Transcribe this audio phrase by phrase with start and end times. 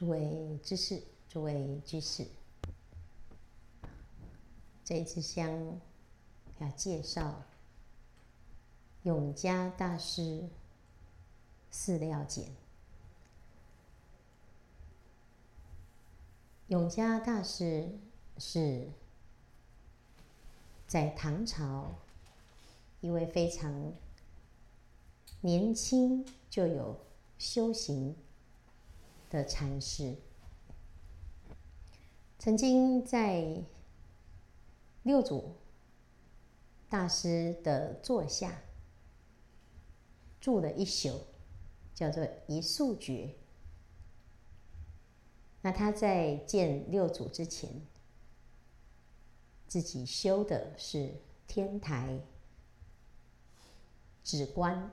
[0.00, 2.26] 诸位知识，诸位居士，
[4.82, 5.78] 这一支香
[6.58, 7.42] 要介绍
[9.02, 10.48] 永嘉大师
[11.70, 12.50] 饲料简。
[16.68, 17.90] 永嘉大师
[18.38, 18.88] 是
[20.86, 21.94] 在唐朝
[23.02, 23.92] 一位非常
[25.42, 26.98] 年轻就有
[27.36, 28.16] 修行
[29.30, 30.16] 的禅师，
[32.38, 33.62] 曾经在
[35.04, 35.54] 六祖
[36.88, 38.62] 大师的座下
[40.40, 41.20] 住了一宿，
[41.94, 43.36] 叫做一宿觉。
[45.62, 47.86] 那他在见六祖之前，
[49.68, 52.18] 自己修的是天台
[54.24, 54.90] 止观，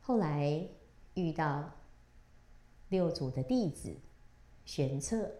[0.00, 0.68] 后来
[1.14, 1.70] 遇到
[2.88, 3.96] 六祖的弟子
[4.64, 5.30] 玄策，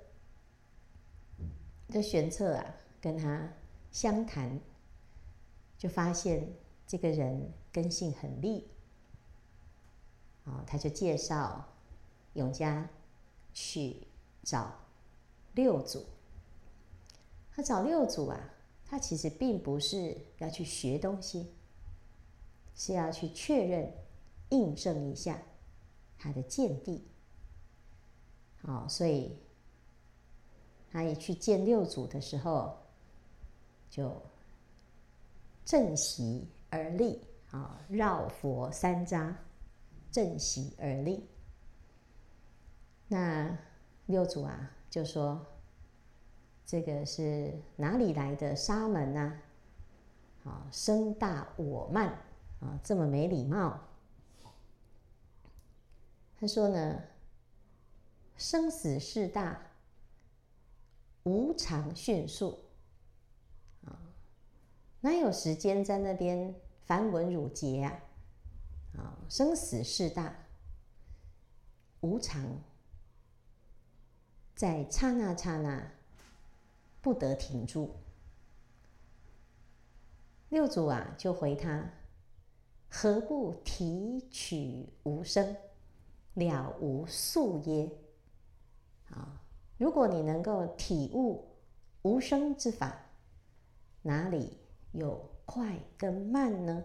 [1.88, 3.52] 这玄策啊跟他
[3.90, 4.60] 相谈，
[5.76, 6.52] 就发现
[6.86, 8.68] 这个人根性很利，
[10.44, 11.68] 啊，他就介绍。
[12.34, 12.88] 永嘉
[13.52, 14.06] 去
[14.42, 14.72] 找
[15.52, 16.02] 六祖，
[17.50, 18.40] 他找六祖啊，
[18.86, 21.52] 他其实并不是要去学东西，
[22.74, 23.92] 是要去确认、
[24.48, 25.42] 印证一下。
[26.22, 27.04] 他的见地。
[28.64, 29.36] 好，所以
[30.88, 32.78] 他一去见六祖的时候，
[33.90, 34.22] 就
[35.64, 39.34] 正席而立，啊，绕佛三匝，
[40.12, 41.28] 正席而立。
[43.08, 43.58] 那
[44.06, 45.44] 六祖啊，就说
[46.64, 49.40] ：“这个是哪里来的沙门呢？
[50.44, 52.16] 啊，声大我慢
[52.60, 53.76] 啊，这么没礼貌。”
[56.42, 57.00] 他说呢
[58.36, 59.62] ：“生死事大，
[61.22, 62.58] 无常迅速
[63.84, 63.94] 啊，
[65.02, 66.52] 哪有时间在那边
[66.84, 68.02] 繁文缛节啊？
[68.96, 70.34] 啊，生死事大，
[72.00, 72.60] 无常。”
[74.56, 75.92] 在刹那刹那，
[77.00, 77.94] 不得停住。
[80.48, 81.88] 六祖啊，就回他：
[82.90, 85.56] 何不提取无生，
[86.34, 87.90] 了无宿耶？
[89.10, 89.42] 啊，
[89.78, 91.56] 如果你能够体悟
[92.02, 92.96] 无生之法，
[94.02, 94.58] 哪里
[94.92, 96.84] 有快跟慢呢？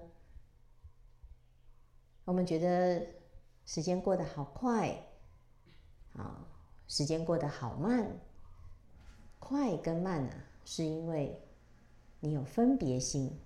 [2.25, 3.07] 我们觉得
[3.65, 5.03] 时间过得好快，
[6.13, 6.47] 啊。
[6.89, 8.09] 时间过得好慢，
[9.39, 11.37] 快跟慢呢、啊，是因为
[12.21, 13.37] 你有分别心。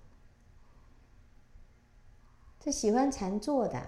[2.60, 3.84] 这喜欢禅坐的，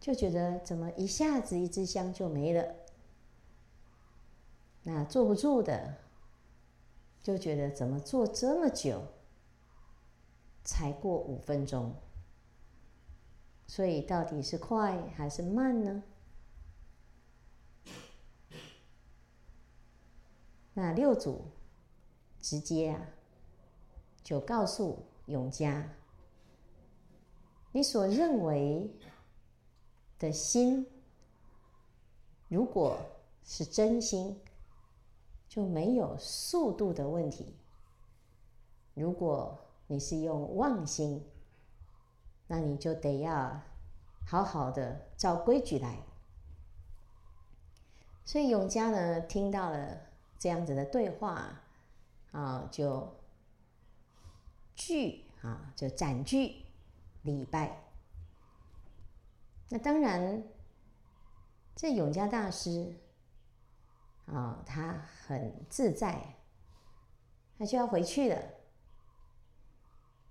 [0.00, 2.74] 就觉得怎么一下子一支香就没了；
[4.82, 5.96] 那坐不住的，
[7.22, 9.02] 就觉得怎么坐这么久，
[10.64, 11.94] 才过五分钟。
[13.66, 16.02] 所以到底是快还是慢呢？
[20.72, 21.44] 那六祖
[22.40, 23.08] 直接啊，
[24.22, 25.90] 就告诉永嘉：
[27.72, 28.90] 你所认为
[30.18, 30.86] 的心，
[32.48, 32.98] 如果
[33.44, 34.40] 是真心，
[35.48, 37.54] 就没有速度的问题；
[38.94, 41.24] 如果你是用妄心，
[42.46, 43.60] 那你就得要
[44.26, 45.98] 好好的照规矩来。
[48.24, 50.08] 所以永嘉呢，听到了。
[50.40, 51.60] 这样子的对话
[52.30, 53.12] 啊，就
[54.76, 56.64] 聚啊，就斩具
[57.22, 57.87] 礼拜。
[59.70, 60.42] 那当然，
[61.76, 62.96] 这永嘉大师
[64.26, 66.36] 啊，他很自在，
[67.58, 68.42] 他就要回去了。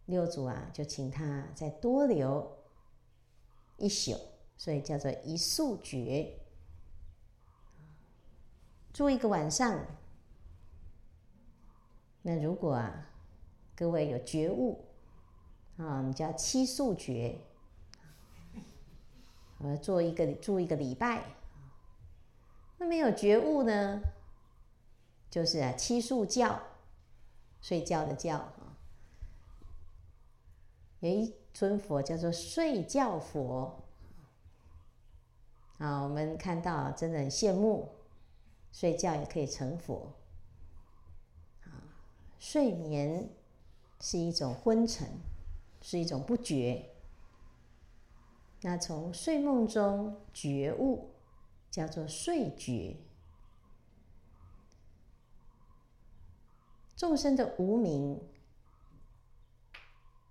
[0.05, 2.65] 六祖啊，就请他再多留
[3.77, 4.17] 一宿，
[4.55, 6.39] 所以叫做一宿觉。
[8.93, 9.85] 住一个晚上，
[12.21, 13.11] 那如果啊，
[13.75, 14.85] 各位有觉悟
[15.77, 17.39] 啊，我们叫七宿觉，
[19.59, 21.23] 我要，做一个住一个礼拜。
[22.77, 24.01] 那没有觉悟呢，
[25.29, 26.61] 就是啊七宿觉，
[27.61, 28.77] 睡觉的觉啊。
[30.99, 33.83] 有一尊佛叫做睡觉佛，
[35.77, 37.93] 啊，我们看到真的很羡慕。
[38.69, 40.13] 睡觉也可以成佛，
[41.63, 41.81] 啊，
[42.37, 43.27] 睡眠
[43.99, 45.07] 是一种昏沉，
[45.81, 46.87] 是一种不觉，
[48.61, 51.11] 那从睡梦中觉悟，
[51.69, 52.97] 叫做睡觉。
[56.95, 58.19] 众生的无明，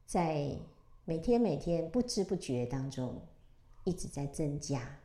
[0.04, 0.58] 在
[1.04, 3.22] 每天每天不知不觉当中，
[3.84, 4.98] 一直在增加。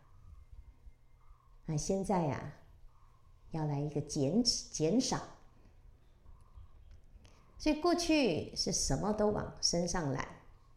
[1.67, 2.53] 那现在呀，
[3.51, 5.21] 要来一个减减少。
[7.59, 10.27] 所以过去是什么都往身上揽，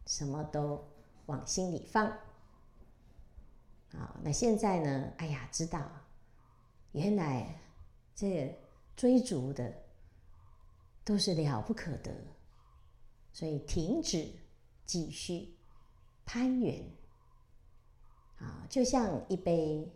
[0.05, 0.87] 什么都
[1.25, 2.15] 往心里放。
[3.97, 5.13] 啊，那现在呢？
[5.17, 5.89] 哎呀，知道，
[6.91, 7.59] 原来
[8.13, 8.57] 这
[8.95, 9.73] 追逐的
[11.03, 12.11] 都是了不可得，
[13.31, 14.31] 所以停止
[14.85, 15.55] 继续
[16.25, 16.83] 攀援。
[18.39, 19.89] 啊，就像一杯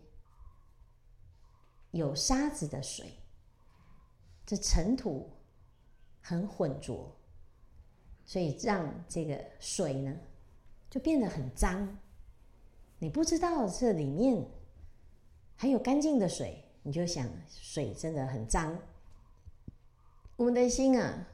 [1.92, 3.14] 有沙子的水，
[4.46, 5.30] 这尘土。
[6.22, 7.16] 很浑浊，
[8.26, 10.16] 所以让这个水呢，
[10.90, 11.98] 就变得很脏。
[13.00, 14.46] 你不知道这里面
[15.56, 18.78] 还有干净的水，你就想水真的很脏。
[20.36, 21.26] 我们的心啊，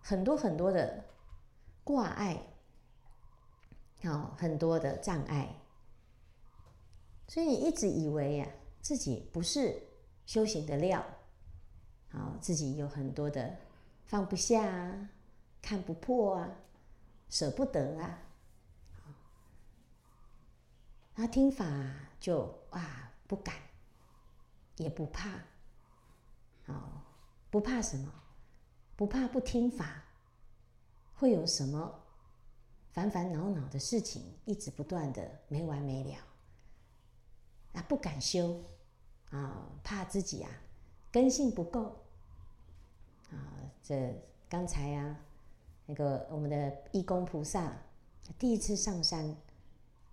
[0.00, 1.04] 很多很多的
[1.84, 2.40] 挂碍，
[4.02, 5.54] 好，很多的障碍，
[7.26, 8.48] 所以你一直以为呀，
[8.80, 9.82] 自己不是
[10.26, 11.04] 修行的料，
[12.10, 13.56] 好，自己有很多的。
[14.06, 15.10] 放不下啊，
[15.60, 16.50] 看不破啊，
[17.28, 18.18] 舍不得啊，
[21.18, 21.66] 他听法
[22.20, 23.56] 就啊不敢，
[24.76, 25.30] 也不怕，
[26.66, 27.02] 哦，
[27.50, 28.12] 不怕什么？
[28.94, 30.04] 不怕不听法，
[31.16, 32.04] 会有什么
[32.92, 36.16] 烦烦恼恼的事情，一直不断的没完没了，
[37.72, 38.62] 啊，不敢修
[39.30, 40.50] 啊，怕自己啊
[41.10, 41.96] 根性不够。
[43.32, 43.34] 啊，
[43.82, 44.14] 这
[44.48, 45.16] 刚才啊，
[45.84, 47.76] 那个我们的义工菩萨
[48.38, 49.36] 第一次上山，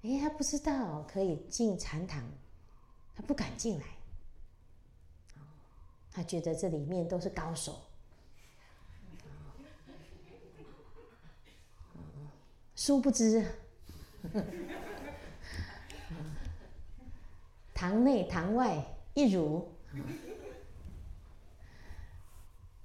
[0.06, 2.24] 哎，他不知道可以进禅堂，
[3.16, 3.86] 他不敢进来，
[6.12, 7.82] 他觉得这里面都是高手，
[12.76, 13.44] 殊不知，
[17.74, 18.86] 堂内堂外
[19.16, 19.68] 一如。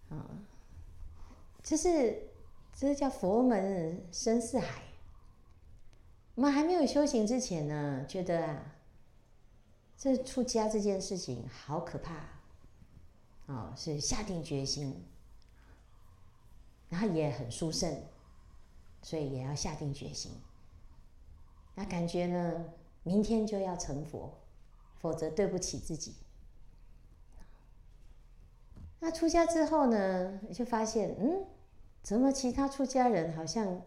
[0.09, 0.25] 啊，
[1.63, 2.31] 这是
[2.75, 4.90] 这是叫佛门深似海。
[6.41, 8.75] 我们还没有修行之前呢，觉得啊，
[9.95, 12.15] 这出家这件事情好可怕，
[13.45, 15.05] 哦，是下定决心，
[16.89, 17.95] 然后也很殊胜，
[19.03, 20.33] 所以也要下定决心。
[21.75, 22.65] 那感觉呢，
[23.03, 24.33] 明天就要成佛，
[24.99, 26.15] 否则对不起自己。
[29.01, 31.45] 那出家之后呢，就发现，嗯，
[32.03, 33.83] 怎么其他出家人好像，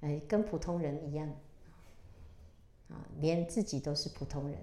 [0.00, 1.32] 哎，跟普通人一样，
[2.92, 4.58] 啊，连自己都是普通人。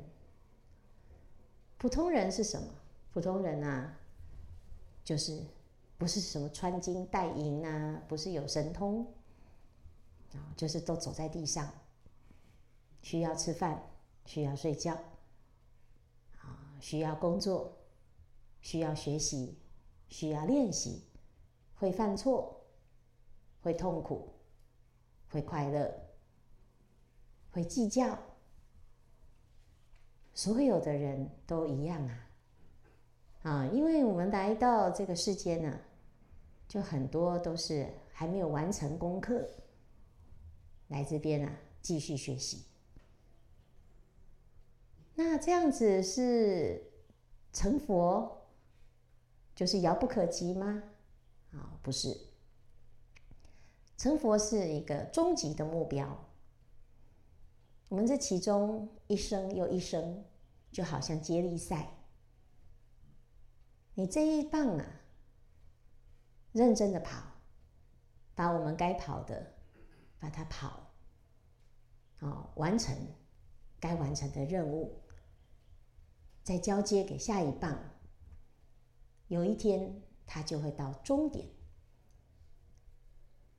[1.77, 2.67] 普通人是什么？
[3.11, 3.97] 普通人啊，
[5.03, 5.43] 就是
[5.97, 9.05] 不是什么穿金戴银啊，不是有神通，
[10.33, 11.69] 啊，就是都走在地上，
[13.01, 13.83] 需要吃饭，
[14.25, 14.93] 需要睡觉，
[16.39, 17.77] 啊，需要工作，
[18.61, 19.57] 需要学习。
[20.11, 21.03] 需要练习，
[21.75, 22.65] 会犯错，
[23.61, 24.33] 会痛苦，
[25.29, 26.08] 会快乐，
[27.51, 28.17] 会计较。
[30.33, 32.29] 所有的人都一样啊！
[33.43, 35.79] 啊，因为我们来到这个世间呢，
[36.67, 39.49] 就很多都是还没有完成功课，
[40.87, 42.63] 来这边啊继续学习。
[45.15, 46.81] 那这样子是
[47.51, 48.37] 成佛？
[49.53, 50.83] 就是遥不可及吗？
[51.51, 52.17] 啊，不是。
[53.97, 56.28] 成佛是一个终极的目标。
[57.89, 60.23] 我们这其中一生又一生，
[60.71, 61.91] 就好像接力赛。
[63.95, 64.85] 你这一棒啊，
[66.51, 67.21] 认真的跑，
[68.35, 69.55] 把我们该跑的，
[70.19, 70.91] 把它跑，
[72.19, 72.95] 哦，完成
[73.79, 75.01] 该完成的任务，
[76.43, 77.77] 再交接给下一棒。
[79.27, 81.47] 有一天，他就会到终点。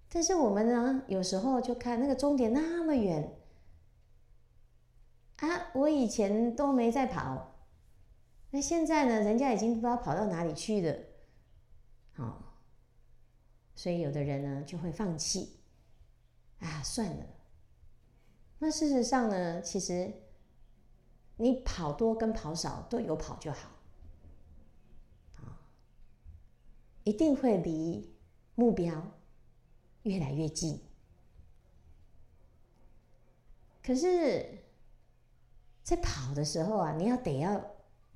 [0.09, 3.40] 但是我们呢，有时候就看那个终点那么远，
[5.41, 7.57] 啊，我以前都没在跑，
[8.51, 10.97] 那现在呢，人家已经不知道跑到哪里去了，
[12.13, 12.57] 好，
[13.75, 15.61] 所以有的人呢就会放弃，
[16.59, 17.27] 啊，算了。
[18.59, 20.13] 那事实上呢，其实
[21.37, 23.71] 你跑多跟跑少都有跑就好。
[25.37, 25.59] 啊
[27.03, 28.15] 一定会离
[28.55, 29.19] 目标
[30.03, 30.79] 越来越近。
[33.83, 34.59] 可是
[35.91, 37.61] 在跑的时候啊，你要得要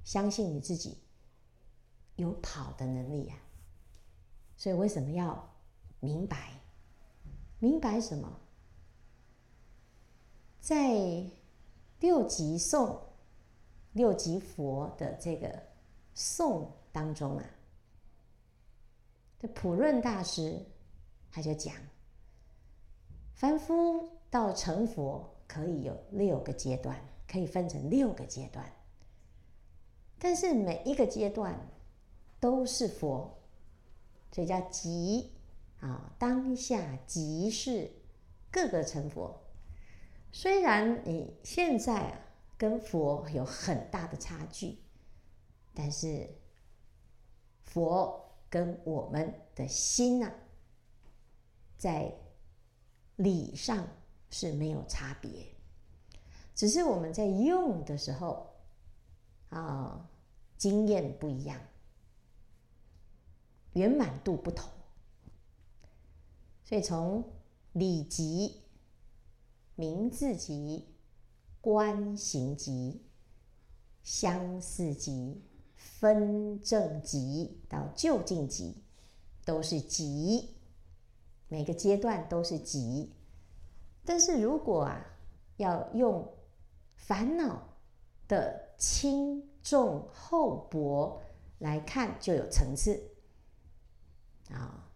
[0.04, 0.96] 相信你自己
[2.14, 3.36] 有跑的能力啊。
[4.56, 5.52] 所以为什么要
[5.98, 6.52] 明白？
[7.58, 8.32] 明白什么？
[10.60, 11.28] 在
[11.98, 12.96] 六级颂、
[13.90, 15.60] 六级佛的这个
[16.14, 17.44] 颂当中啊，
[19.36, 20.64] 这普润大师
[21.32, 21.74] 他就讲，
[23.32, 26.96] 凡夫到成佛可以有六个阶段，
[27.34, 28.64] 可以分成六个阶段，
[30.20, 31.68] 但是每一个阶段
[32.38, 33.42] 都是佛，
[34.30, 35.32] 所以叫即
[35.80, 37.90] 啊，当下即是
[38.52, 39.42] 各个成佛。
[40.30, 42.20] 虽然你现在啊
[42.56, 44.78] 跟佛有很大的差距，
[45.74, 46.38] 但是
[47.64, 50.32] 佛跟我们的心呐、
[51.76, 52.14] 在
[53.16, 53.88] 理上
[54.30, 55.53] 是没有差别，
[56.54, 58.46] 只是我们在用的时候
[59.50, 60.08] 啊，
[60.56, 61.60] 经验不一样，
[63.72, 64.68] 圆满度不同，
[66.64, 67.24] 所以从
[67.72, 68.60] 理即。
[69.76, 70.86] 名字即、
[71.60, 73.02] 观行即、
[74.04, 75.42] 相似即、
[75.74, 78.84] 分证即到究竟即，
[79.44, 80.54] 都是集，
[81.48, 83.12] 每个阶段都是集。
[84.04, 85.04] 但是如果啊，
[85.56, 86.24] 要用
[87.06, 87.76] 烦恼
[88.26, 91.22] 的轻重厚薄
[91.58, 93.10] 来看，就有层次
[94.50, 94.90] 啊，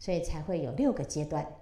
[0.00, 1.60] 所以才会有六个阶段。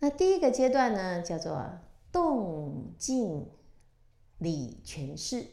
[0.00, 1.78] 那第一个阶段呢，叫做
[2.10, 3.48] 动静
[4.38, 5.46] 理全事，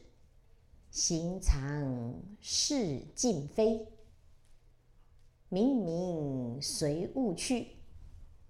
[0.90, 3.88] 行常识尽非，
[5.50, 7.78] 明明随物去，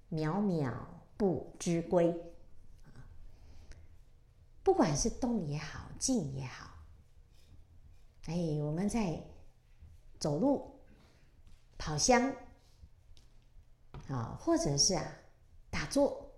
[0.10, 0.74] 渺渺
[1.18, 2.27] 不知归。
[4.68, 6.70] 不管是动也好，静也好，
[8.26, 9.24] 哎，我们在
[10.20, 10.78] 走路、
[11.78, 12.30] 跑香
[14.10, 15.10] 啊，或者是啊。
[15.70, 16.30] 打坐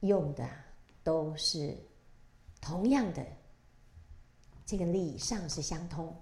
[0.00, 0.48] 用的
[1.04, 1.78] 都是
[2.60, 3.24] 同样的，
[4.64, 6.12] 这个力上是相通，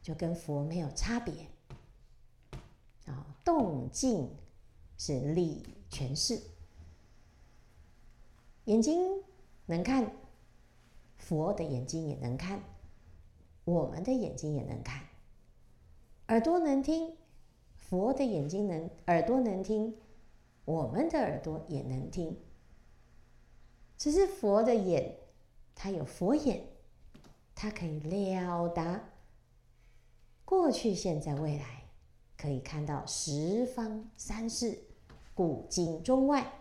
[0.00, 1.46] 就跟佛没有差别。
[3.04, 4.34] 啊，动静
[4.96, 6.40] 是力全是，
[8.64, 9.22] 眼睛
[9.70, 10.10] 能看，
[11.16, 12.60] 佛的眼睛也能看，
[13.64, 15.00] 我们的眼睛也能看，
[16.26, 17.16] 耳朵能听，
[17.76, 19.96] 佛的眼睛能，耳朵能听。
[20.64, 22.36] 我们的耳朵也能听，
[23.96, 25.16] 只是佛的眼，
[25.74, 26.64] 他有佛眼，
[27.54, 29.08] 他可以了达
[30.44, 31.84] 过去、现在、未来，
[32.36, 34.82] 可以看到十方三世、
[35.32, 36.59] 古今中外，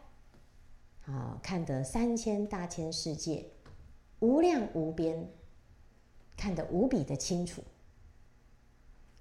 [1.09, 3.49] 啊，看得三千大千世界
[4.19, 5.27] 无量无边，
[6.37, 7.63] 看得无比的清楚。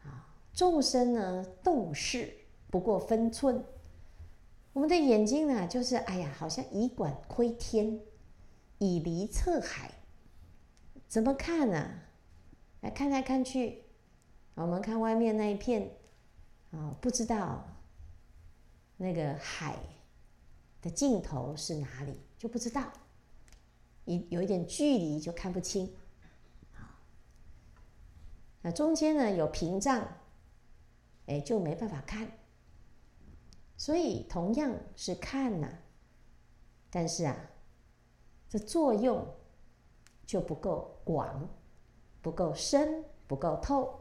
[0.05, 2.31] 啊，众生呢，动视
[2.69, 3.65] 不过分寸。
[4.75, 8.01] 我们的眼睛呢，就是哎呀，好像以管窥天，
[8.77, 9.91] 以离测海，
[11.09, 12.01] 怎么看呢？
[12.83, 13.85] 来看来看去，
[14.55, 15.97] 我们看外面那一片，
[16.71, 17.65] 啊，不知道
[18.99, 19.75] 那个海
[20.89, 22.91] 的尽头是哪里，就不知道，
[24.07, 25.95] 一有一点距离就看不清，
[26.75, 26.99] 啊，
[28.63, 30.17] 那中间呢有屏障，
[31.27, 32.33] 哎，就没办法看。
[33.77, 35.69] 所以同样是看呐、
[36.91, 37.37] 但是啊，
[38.49, 39.27] 这作用
[40.25, 41.49] 就不够广，
[42.23, 44.01] 不够深，不够透。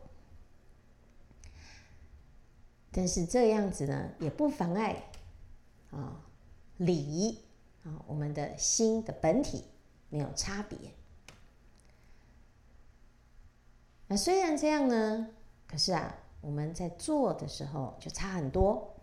[2.91, 5.11] 但是这样子呢，也不妨碍
[5.91, 6.23] 啊
[6.77, 7.43] 理
[7.83, 9.63] 啊我们的心的本体
[10.09, 10.77] 没有差别。
[14.07, 15.29] 那虽然这样呢，
[15.67, 18.93] 可是啊，我们在做的时候就差很多。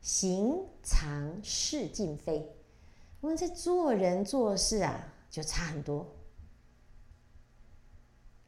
[0.00, 2.56] 行常事尽非，
[3.20, 6.06] 我们在做人做事啊，就差很多。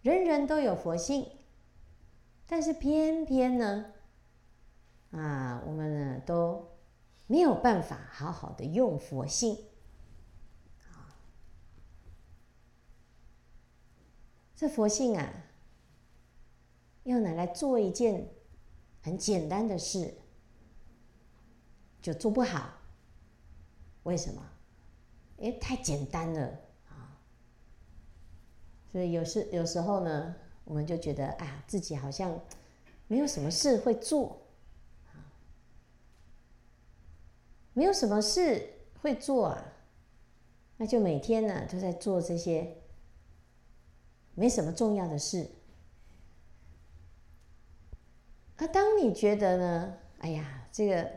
[0.01, 1.31] 人人都有佛性，
[2.47, 3.93] 但是偏偏呢，
[5.11, 6.67] 啊，我们呢都
[7.33, 9.57] 没有办法好好的用佛性。
[14.55, 15.33] 这佛性啊，
[17.05, 18.29] 要拿来做一件
[19.01, 20.13] 很简单的事。
[22.03, 22.69] 就做不好，
[24.03, 24.47] 为什么？
[25.39, 26.61] 因为太简单了
[26.91, 27.19] 啊！
[28.91, 32.39] 所以有时有时候呢，我们就觉得啊、自己好像
[33.07, 34.42] 没有什么事会做，
[37.75, 39.73] 没有什么事会做啊。
[40.77, 42.77] 那就每天呢都在做这些
[44.35, 45.49] 没什么重要的事。
[48.59, 49.99] 那当你觉得呢？
[50.19, 51.11] 哎呀，这个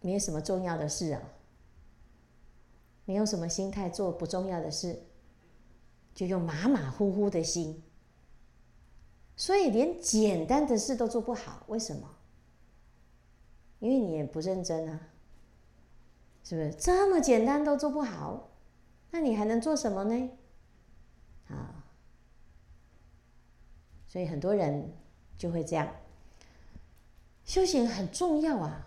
[0.00, 1.20] 没有什么重要的事啊，
[3.04, 5.02] 没有什么心态做不重要的事，
[6.14, 7.82] 就用马马虎虎的心，
[9.34, 11.64] 所以连简单的事都做不好。
[11.66, 12.08] 为什么？
[13.80, 15.00] 因为你也不认真啊，
[16.44, 16.72] 是不是？
[16.74, 18.50] 这么简单都做不好，
[19.10, 20.30] 那你还能做什么呢？
[21.48, 21.84] 啊，
[24.06, 24.92] 所以很多人
[25.36, 25.88] 就会这样。
[27.44, 28.86] 修行很重要啊，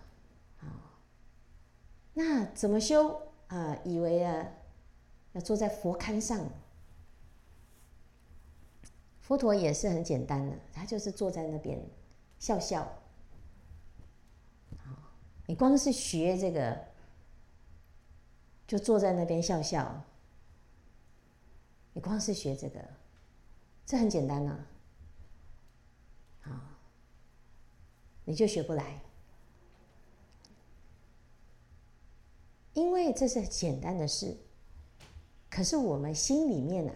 [0.60, 0.96] 啊，
[2.14, 3.76] 那怎么修啊？
[3.84, 4.48] 以为啊，
[5.32, 6.48] 要坐在佛龛上，
[9.20, 11.84] 佛陀也是很简单的，他就是坐在那边
[12.38, 12.90] 笑笑。
[15.46, 16.84] 你光是学这个，
[18.66, 20.04] 就坐在那边笑笑。
[21.92, 22.82] 你光是学这个，
[23.86, 24.66] 这很简单呐
[26.42, 26.78] 啊。
[28.24, 29.02] 你就学不来，
[32.72, 34.38] 因为这是简单的事。
[35.50, 36.94] 可是我们心里面啊，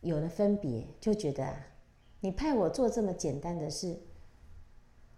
[0.00, 1.66] 有了分别，就觉得啊，
[2.20, 3.98] 你派我做这么简单的事，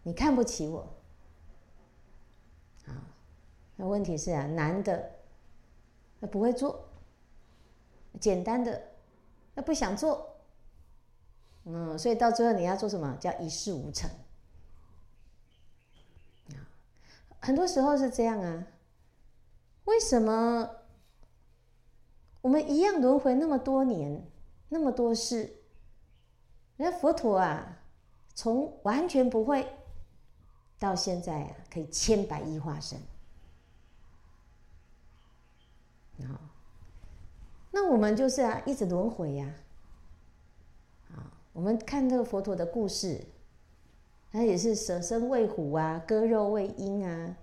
[0.02, 0.99] 你看不起我。
[3.80, 5.10] 那问题是啊，难的，
[6.18, 6.76] 那不会做；
[8.20, 8.92] 简单的，
[9.54, 10.36] 那不想做。
[11.64, 13.16] 嗯，所以到最后你要做什么？
[13.18, 14.10] 叫一事无成。
[16.50, 16.68] 啊
[17.40, 18.66] 很多时候是这样啊，
[19.86, 20.68] 为什么
[22.42, 24.30] 我们一样轮回那么多年，
[24.68, 25.62] 那么多事，
[26.76, 27.78] 人家佛陀啊，
[28.34, 29.66] 从完全不会
[30.78, 32.98] 到现在啊，可以千百亿化身，
[36.22, 36.40] 啊，
[37.70, 39.54] 那我们就是啊，一直轮回呀，
[41.10, 43.20] 啊，我们看这个佛陀的故事。
[44.32, 47.36] 他也是舍身喂虎啊，割肉喂鹰啊，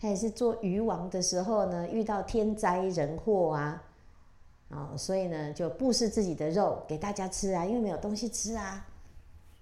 [0.00, 3.84] 他也是做鱼王的时候呢，遇到天灾人祸啊，
[4.70, 8.88] 啊，所以呢就布施自己的肉给大家吃啊，因为没有东西吃啊。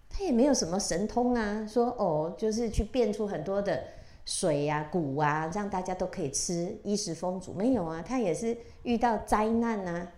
[0.08, 3.84] 他也没有什么神通啊，说哦，就是去变出很多的
[4.26, 7.54] 水啊、谷啊，让大家都可以吃，衣食丰足。
[7.54, 10.12] 没有啊，他也是遇到灾难啊。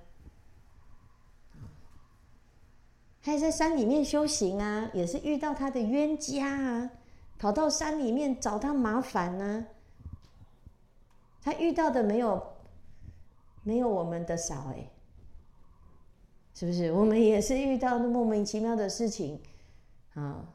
[3.23, 6.91] 他也在山里面修行啊，也是遇到他的冤家啊，
[7.39, 9.67] 跑到山里面找他麻烦呢、
[11.43, 12.43] 他遇到的没有
[13.63, 14.91] 没有我们的少哎，
[16.55, 16.91] 是不是？
[16.93, 19.39] 我们也是遇到那莫名其妙的事情
[20.15, 20.49] 啊，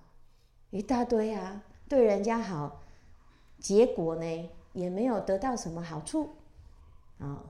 [0.72, 2.82] 一大堆啊，对人家好，
[3.64, 6.30] 结果呢也没有得到什么好处
[7.18, 7.42] 啊。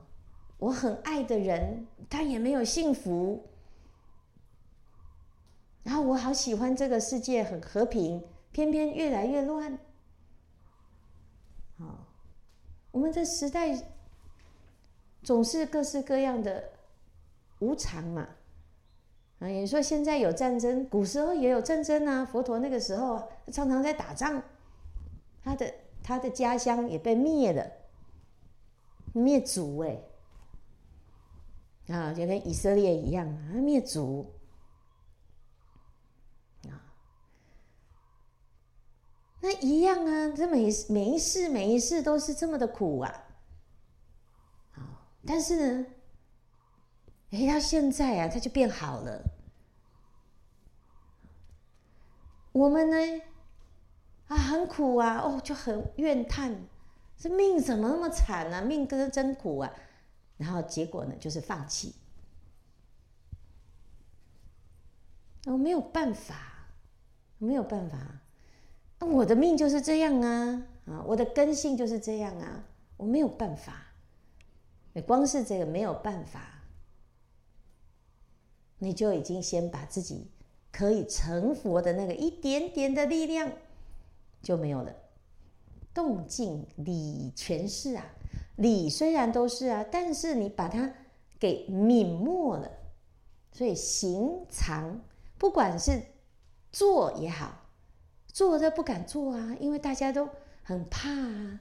[0.58, 3.44] 我很爱的人，他也没有幸福。
[5.82, 9.78] 然后我好喜欢这个世界很和平，偏偏越来越乱。
[11.76, 12.06] 好，
[12.92, 13.76] 我们这时代
[15.22, 16.70] 总是各式各样的
[17.58, 18.28] 无常嘛。
[19.40, 22.24] 啊，你说现在有战争，古时候也有战争啊。
[22.24, 24.42] 佛陀那个时候常常在打仗，
[25.42, 25.74] 他的
[26.04, 27.72] 他的家乡也被灭了，
[29.12, 30.00] 灭族哎。
[31.88, 34.32] 啊，就跟以色列一样啊，灭族
[36.62, 36.80] 啊。
[39.40, 43.24] 那一样啊，这每一每一世每一世都是这么的苦啊，
[44.72, 44.82] 好，
[45.26, 45.86] 但是呢，
[47.32, 49.22] 哎，到现在啊，它就变好了。
[52.52, 52.96] 我们呢，
[54.28, 56.56] 啊，很苦啊，哦，就很怨叹，
[57.16, 58.62] 这命怎么那么惨呢？
[58.62, 59.70] 命真真苦啊，
[60.36, 61.94] 然后结果呢，就是放弃。
[65.46, 66.68] 我没有办法，
[67.38, 67.98] 没有办法。
[68.98, 72.64] 那我的命就是这样啊，啊，我的根性就是这样啊，
[72.96, 73.74] 我没有办法。
[74.94, 76.62] 你光是这个没有办法，
[78.78, 80.30] 你就已经先把自己
[80.72, 83.52] 可以成佛的那个一点点的力量
[84.44, 84.94] 就没有了。
[85.92, 88.04] 动静理全是啊，
[88.56, 90.92] 理虽然都是啊，但是你把它
[91.40, 92.70] 给泯没了，
[93.50, 95.00] 所以行藏，
[95.38, 96.00] 不管是
[96.70, 97.62] 做也好。
[98.28, 100.28] 做都不敢做啊，因为大家都
[100.64, 101.60] 很怕啊，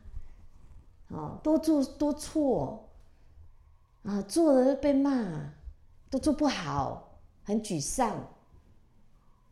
[1.10, 2.90] 哦，多做多错
[4.02, 5.54] 啊，做了被骂，
[6.10, 8.10] 都做不好，很沮丧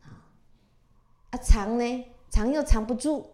[0.02, 0.26] 啊。
[1.30, 3.30] 啊，藏呢，藏又藏不住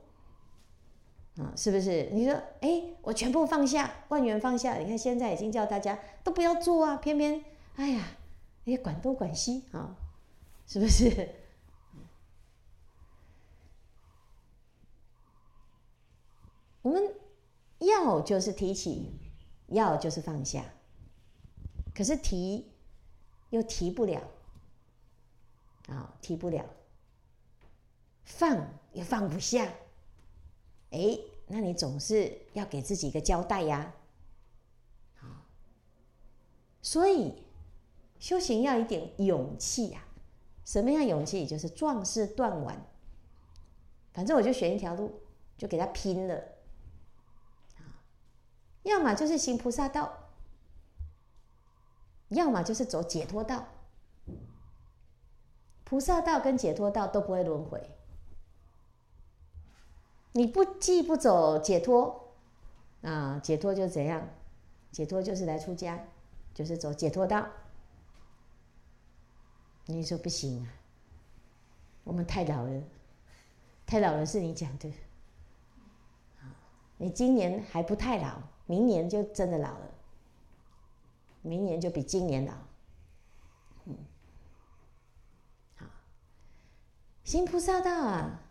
[1.38, 2.10] 啊，是不是？
[2.12, 4.76] 你说，哎，我全部放下，万元放下。
[4.78, 8.18] 你看现在已经叫大家都不要做啊，偏偏，哎呀，
[8.66, 9.96] 哎，管东管西啊，
[10.66, 11.30] 是不是？
[16.82, 17.14] 我们
[17.80, 19.14] 要就是提起，
[19.68, 20.66] 要就是放下，
[21.94, 22.72] 可是提
[23.52, 24.22] 又提不了，
[25.88, 26.66] 啊，提不了，
[28.24, 29.72] 放也放不下。
[30.90, 33.94] 哎，那你总是要给自己一个交代呀，
[35.20, 35.46] 啊，
[36.82, 37.44] 所以
[38.18, 40.04] 修行要一点勇气呀。
[40.66, 41.46] 什么样勇气？
[41.46, 42.88] 就是壮士断腕。
[44.14, 45.22] 反正我就选一条路，
[45.60, 46.44] 就给他拼了。
[48.82, 50.32] 要么就是行菩萨道，
[52.30, 53.68] 要么就是走解脱道。
[55.84, 57.97] 菩萨道跟解脱道都不会轮回。
[60.38, 62.30] 你不既不走解脱，
[63.02, 64.30] 啊，解脱就怎样？
[64.91, 66.00] 解脱就是来出家，
[66.54, 67.47] 就是走解脱道。
[69.88, 70.69] 你说不行啊，
[72.04, 72.84] 我们太老了，
[73.88, 74.93] 太老了是你讲的。
[76.97, 79.91] 你今年还不太老，明年就真的老了，
[81.41, 82.54] 明年就比今年老。
[83.86, 83.97] 嗯，
[85.78, 85.88] 好，
[87.23, 88.43] 行菩萨道啊。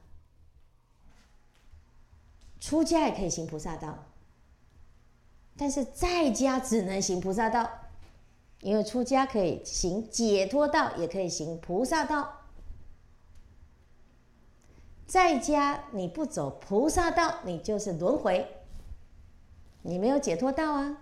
[2.60, 4.06] 出家也可以行菩萨道，
[5.56, 7.68] 但是在家只能行菩萨道，
[8.60, 12.40] 因为出家可以行解脱道，也可以行菩萨道。
[15.06, 18.56] 在家你不走菩萨道，你就是轮回，
[19.82, 20.98] 你没有解脱道啊，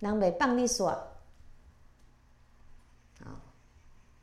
[0.00, 3.40] 南北棒利索，啊，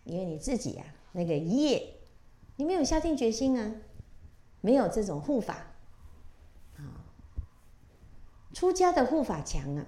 [0.03, 1.95] 因为你自己、啊，那个业，
[2.57, 3.71] 你没有下定决心啊。
[4.65, 5.53] 没有这种护法，
[6.77, 6.81] 啊，
[8.51, 9.85] 出家的护法强啊！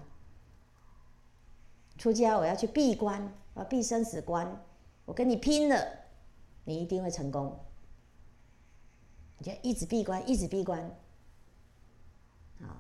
[1.98, 4.64] 出家我要去闭关，我要闭生死关，
[5.06, 5.84] 我跟你拼了，
[6.64, 7.60] 你一定会成功。
[9.40, 10.80] 你就一直闭关，一直闭关，
[12.62, 12.78] 啊，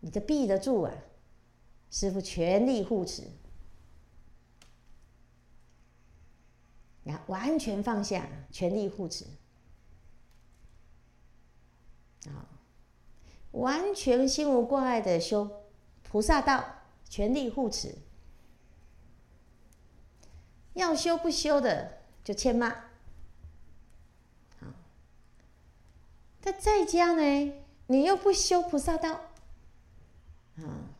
[0.00, 0.92] 你的闭得住啊！
[1.88, 3.22] 师父全力护持，
[7.26, 9.24] 完全放下，全力护持。
[12.26, 12.48] 啊，
[13.52, 15.48] 完全心无挂碍的修
[16.02, 16.64] 菩萨道，
[17.08, 17.94] 全力护持。
[20.74, 22.68] 要修不修的就欠骂。
[24.60, 24.66] 好，
[26.42, 27.52] 他在家呢，
[27.86, 29.20] 你又不修菩萨道，
[30.56, 30.90] 啊，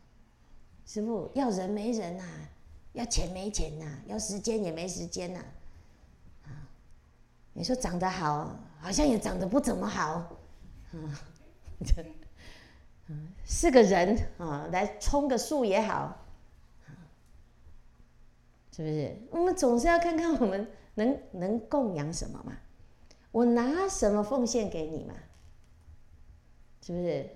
[0.85, 2.49] 师傅要人没人呐、啊，
[2.93, 5.45] 要钱没钱呐、啊，要时间也没时间呐、啊，
[7.57, 10.11] 你说长得好，好像也长得不怎么好。
[10.91, 11.09] 啊，
[11.83, 12.05] 这，
[13.43, 16.23] 是个人啊，来充个数也好，
[18.71, 19.17] 是不是？
[19.31, 22.53] 我们总是要看看我们能能供养什么嘛？
[23.31, 25.15] 我拿什么奉献给你嘛？
[26.83, 27.27] 是不是？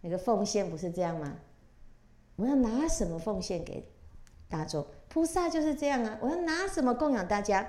[0.00, 1.36] 那个奉献不是这样吗？
[2.34, 3.88] 我要拿什么奉献给
[4.48, 4.84] 大众？
[5.08, 6.18] 菩萨就是这样啊！
[6.20, 7.68] 我要拿什么供养大家？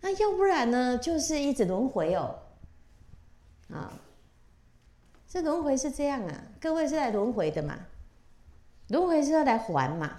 [0.00, 0.96] 那要不然呢？
[0.98, 2.40] 就是一直轮回哦，
[3.70, 3.92] 啊，
[5.28, 7.78] 这轮回是这样啊，各位是来轮回的嘛？
[8.88, 10.18] 轮回是要来还嘛？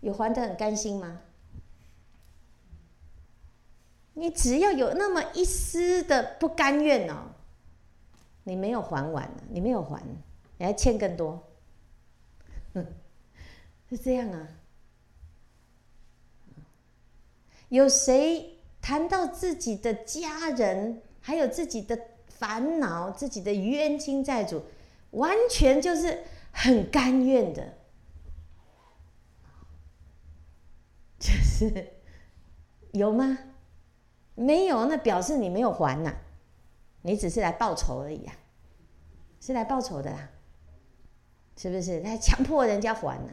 [0.00, 1.20] 有还得很甘心吗？
[4.14, 7.32] 你只要有那么一丝的不甘愿哦，
[8.44, 10.02] 你没有还完，你没有还，
[10.56, 11.42] 你还欠更多，
[12.72, 12.86] 哼，
[13.90, 14.48] 是这样啊。
[17.68, 21.98] 有谁谈到自己的家人，还有自己的
[22.28, 24.62] 烦恼、自己的冤亲债主，
[25.10, 27.74] 完全就是很甘愿的，
[31.18, 31.94] 就是
[32.92, 33.38] 有吗？
[34.34, 36.14] 没有，那表示你没有还呐，
[37.02, 38.34] 你只是来报仇而已啊，
[39.40, 40.28] 是来报仇的啦，
[41.56, 42.00] 是不是？
[42.00, 43.32] 来强迫人家还呢？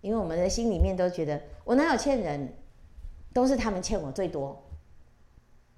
[0.00, 2.54] 因为我们的心里面都觉得，我哪有欠人？
[3.32, 4.62] 都是他们欠我最多，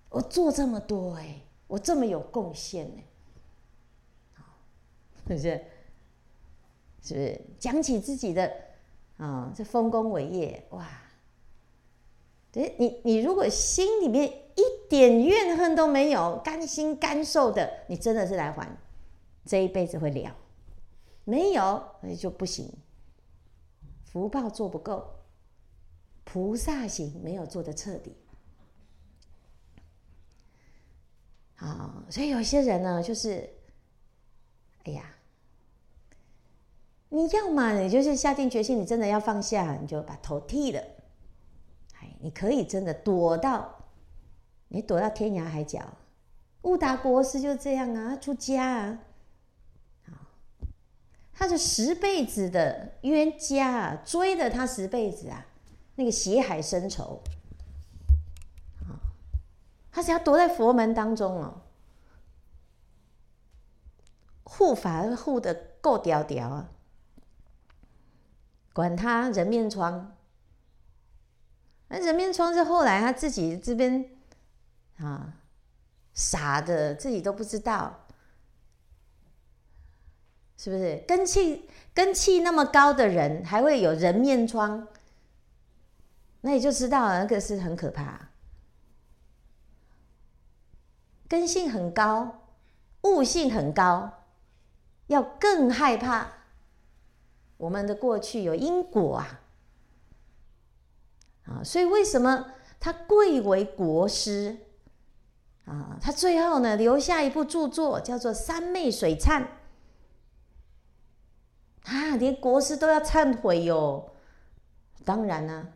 [0.08, 3.04] 我做这么多哎、我这么有贡献哎，
[5.28, 5.64] 是不是？
[7.02, 7.40] 是不是？
[7.58, 8.52] 讲起自己的
[9.16, 10.88] 啊、这丰功伟业哇！
[12.52, 18.66] 对，你你如果心里面一点怨恨都没有，甘心甘受的，你真的是来还，
[19.44, 20.34] 这一辈子会了。
[21.24, 22.72] 没有那就不行，
[24.02, 25.06] 福报做不够
[26.24, 28.16] 菩萨行没有做得彻底。
[31.56, 33.50] 啊，所以有些人呢，就是，
[34.84, 35.14] 哎呀，
[37.10, 40.80] 你要嘛，你就是下定决心，你真的要放下，你就把头剃了。
[42.00, 43.84] 哎，你可以真的躲到，
[44.68, 45.98] 你躲到天涯海角。
[46.62, 48.98] 悟达国师就这样啊，出家
[50.06, 50.30] 啊，
[51.34, 55.46] 他是十辈子的冤家啊，追了他十辈子啊，
[56.00, 57.22] 那个血海深仇。
[58.80, 58.96] 啊
[59.92, 61.60] 他只要躲在佛门当中哦，
[64.44, 66.70] 护法护得够屌屌啊，
[68.72, 70.16] 管他人面疮，
[71.88, 74.10] 那人面疮是后来他自己这边
[74.96, 75.34] 啊
[76.14, 78.06] 傻的自己都不知道，
[80.56, 81.04] 是不是？
[81.06, 84.86] 根气根气那么高的人还会有人面疮，
[86.42, 88.28] 那你就知道那个是很可怕。
[91.28, 92.48] 根性很高，
[93.02, 94.24] 悟性很高，
[95.06, 96.26] 要更害怕。
[97.56, 99.40] 我们的过去有因果啊，
[101.44, 104.56] 啊，所以为什么他贵为国师
[105.66, 105.98] 啊？
[106.00, 109.46] 他最后呢留下一部著作，叫做《三昧水忏》
[111.92, 114.14] 啊，连国师都要忏悔哟。
[115.04, 115.68] 当然呢，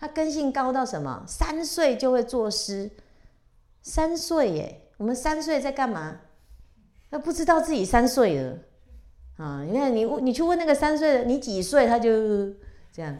[0.00, 1.22] 他根性高到什么？
[1.28, 2.90] 三岁就会作诗，
[3.82, 4.80] 三岁耶。
[4.96, 6.16] 我们三岁在干嘛？
[7.10, 8.56] 他不知道自己三岁了
[9.36, 9.62] 啊！
[9.62, 11.86] 你看，你你去问那个三岁的，你几岁？
[11.86, 12.10] 他就
[12.92, 13.14] 这样。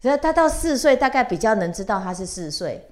[0.00, 2.88] 所以他到四岁，大概比较能知道他是四岁。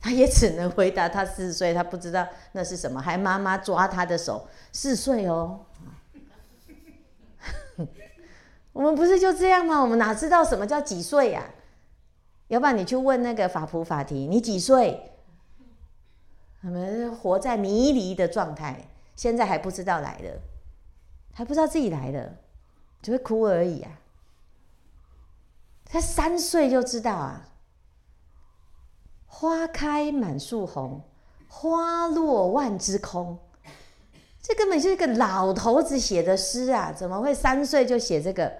[0.00, 5.64] 他也只能回答他四岁，他不知道那是什么，还妈妈抓他的手，四岁哦。
[8.72, 9.80] 我们不是就这样吗？
[9.80, 11.44] 我们哪知道什么叫几岁呀？
[12.48, 15.12] 要不然你去问那个法普法提，你几岁？
[16.60, 20.40] 他们活在迷离的状态，现在还不知道来了，
[21.32, 22.34] 还不知道自己来了，
[23.00, 24.00] 只会哭而已啊。
[25.84, 27.48] 他三岁就知道啊，
[29.26, 31.02] 花开满树红，
[31.48, 33.38] 花落万枝空。
[34.42, 38.52] 这根本就是一个老头子写的诗啊，怎么会三岁就写这个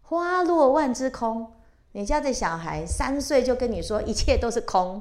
[0.00, 1.52] 花落万枝空？
[1.92, 5.00] 你家的小孩三岁就跟你说一切都是空，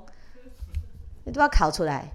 [1.25, 2.12] 你都要考出来。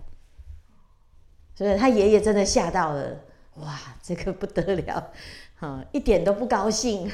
[1.55, 3.19] 所以他爷爷真的吓到了，
[3.55, 5.13] 哇，这个不得了，
[5.57, 7.11] 哈，一点都不高兴。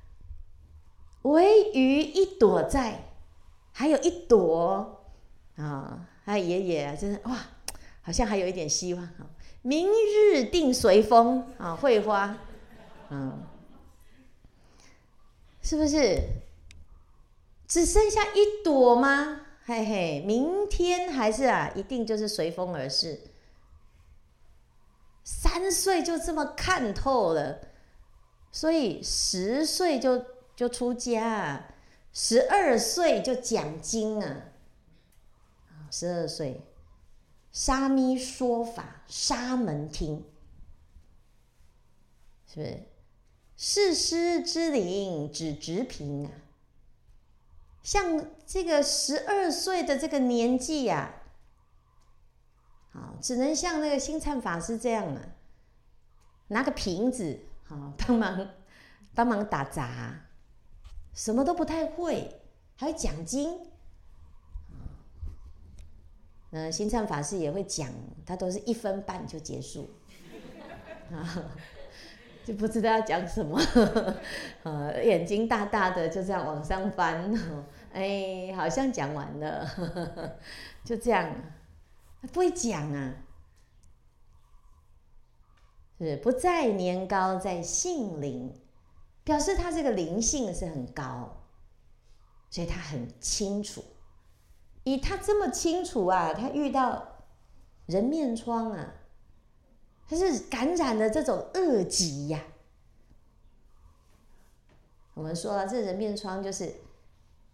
[1.22, 3.04] 唯余一朵在，
[3.72, 5.02] 还有一朵
[5.56, 7.38] 啊，他爷爷，真的哇，
[8.02, 9.26] 好像还有一点希望啊。
[9.62, 12.36] 明日定随风啊，会花，
[13.10, 13.42] 嗯，
[15.62, 16.22] 是不是？
[17.70, 19.42] 只剩下一朵吗？
[19.64, 23.20] 嘿嘿，明天还是啊，一定就是随风而逝。
[25.22, 27.60] 三岁就这么看透了，
[28.50, 30.24] 所以十岁就
[30.56, 31.72] 就出家，
[32.12, 34.48] 十二岁就讲经啊。
[35.92, 36.62] 十二岁，
[37.52, 40.24] 沙弥说法，沙门听，
[42.52, 42.82] 是不是？
[43.56, 46.32] 世师之灵只直平啊。
[47.82, 51.14] 像这个十二岁的这个年纪呀、
[52.92, 53.14] 啊。
[53.20, 55.34] 只能像那个星灿法师这样了，
[56.48, 58.48] 拿个瓶子，好帮忙
[59.14, 60.14] 帮忙打杂，
[61.12, 62.40] 什么都不太会，
[62.76, 63.60] 还有讲经。
[66.52, 67.92] 嗯，星灿法师也会讲，
[68.24, 69.90] 他都是一分半就结束，
[71.12, 71.44] 啊，
[72.50, 73.56] 就不知道要讲什么，
[74.64, 77.32] 呃，眼睛大大的就这样往上翻，
[77.94, 79.70] 哎，好像讲完了，
[80.84, 81.32] 就这样。
[82.32, 83.14] 不会讲啊，
[86.00, 88.60] 是不在年高，在性灵，
[89.22, 91.44] 表示他这个灵性是很高，
[92.50, 93.84] 所以他很清楚。
[94.82, 97.24] 以他这么清楚啊，他遇到
[97.86, 98.94] 人面疮啊，
[100.10, 102.42] 他是感染了这种恶疾呀。
[105.14, 106.74] 我们说了，这人面疮就是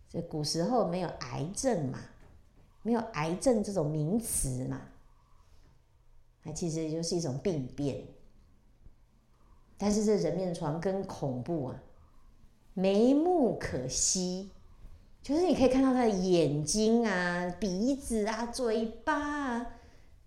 [0.08, 2.00] 这古时候没有癌症嘛。
[2.80, 4.80] 没有癌症这种名词嘛？
[6.44, 8.00] 那其实就是一种病变。
[9.76, 11.82] 但是这人面疮更恐怖啊，
[12.74, 14.50] 眉目可惜，
[15.20, 19.66] 就是你可以看到他的眼睛啊、鼻子啊、嘴巴啊，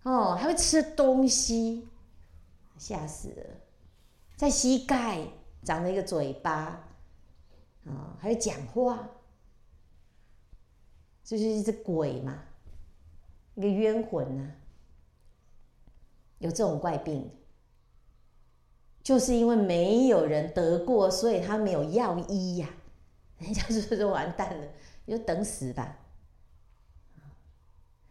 [0.02, 1.88] 哦，还会吃东西，
[2.80, 3.44] 吓死了。
[4.36, 5.22] 在膝盖
[5.62, 6.88] 长了一个嘴巴，啊、
[7.84, 9.06] 哦，还会讲话，
[11.22, 12.42] 就是一只鬼嘛，
[13.54, 14.56] 一个冤魂呐、啊，
[16.38, 17.30] 有这种怪病，
[19.02, 22.70] 就是因为没有人得过，所以他没有药医呀、
[23.36, 24.66] 人家就说完蛋了，
[25.04, 25.98] 你就等死吧。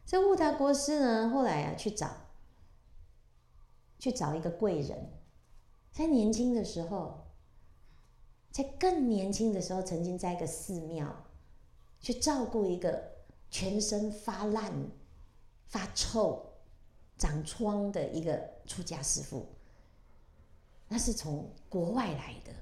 [0.06, 2.08] 这悟达国师呢，后来啊去找，
[4.00, 5.12] 去找一个贵人，
[5.92, 7.28] 在年轻的时候，
[8.50, 11.26] 在更年轻的时候，曾经在一个寺庙
[12.00, 13.12] 去照顾一个
[13.52, 14.74] 全身发烂、
[15.68, 16.54] 发臭、
[17.18, 19.46] 长疮的一个出家师父，
[20.88, 22.54] 那是从国外来的，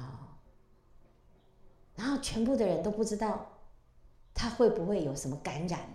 [0.00, 0.36] 哦，
[1.94, 3.52] 然后全部的人都不知道。
[4.38, 5.88] 他会不会有什么感染？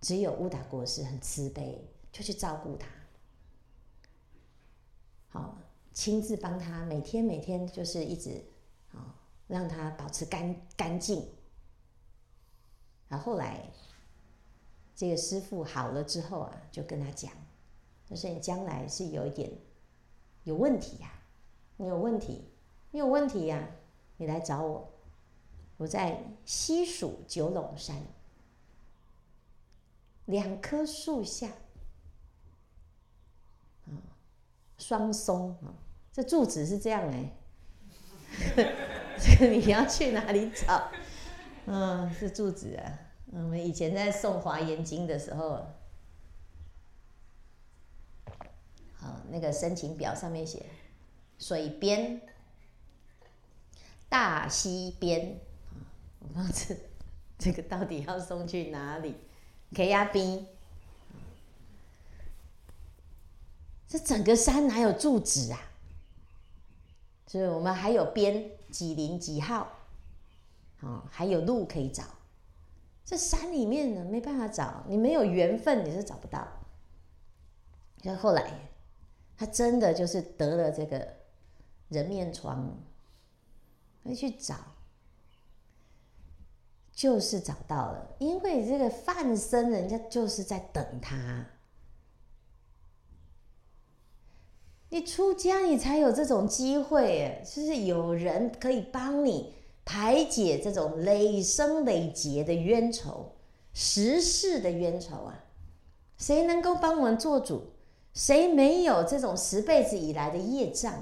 [0.00, 2.88] 只有乌达国师很慈悲，就去照顾他，
[5.28, 5.58] 好，
[5.92, 8.44] 亲自帮他，每天每天就是一直
[8.92, 9.14] 啊，
[9.46, 11.28] 让他保持干干净。
[13.08, 13.70] 然后后来
[14.94, 17.32] 这个师傅好了之后啊，就跟他讲，
[18.06, 19.50] 就是你将来是有一点
[20.44, 21.12] 有问题呀，
[21.76, 22.44] 你有问题，
[22.90, 23.70] 你有问题呀，
[24.16, 24.90] 你来找我。
[25.76, 28.02] 我在西蜀九龙山
[30.26, 31.48] 两棵树下，
[33.86, 33.96] 啊，
[34.80, 35.70] 双松啊，
[36.12, 37.30] 这住址是这样哎，
[39.18, 40.90] 这 个你要去哪里找？
[41.66, 42.98] 嗯，是住址啊。
[43.32, 45.66] 我们以前在送华严经的时候，
[48.94, 50.66] 好，那个申请表上面写
[51.38, 52.20] 水边，
[54.08, 55.38] 大溪边。
[56.18, 56.80] 我不知道
[57.38, 59.14] 这个到底要送去哪里？
[59.74, 60.46] 可以亚兵，
[63.90, 65.58] 这整个山哪有住址啊？
[67.26, 69.66] 所以我们还有边几零几号，
[70.80, 72.04] 啊，还有路可以找。
[73.04, 76.46] 这山里面呢，没办法找，你没有缘分你是找不到。
[78.00, 78.70] 就后来，
[79.36, 81.16] 他真的就是得了这个
[81.88, 82.72] 人面疮，
[84.04, 84.54] 他去找。
[86.92, 91.44] 就是找到了，因为这个梵僧人家就是在等他。
[94.90, 103.32] 你出家，你才有这种机会，就是有人可以帮你排解这种累生累劫的冤仇、
[103.72, 105.44] 十世的冤仇啊！
[106.18, 107.72] 谁能够帮我们做主？
[108.12, 110.92] 谁没有这种十辈子以来的业障？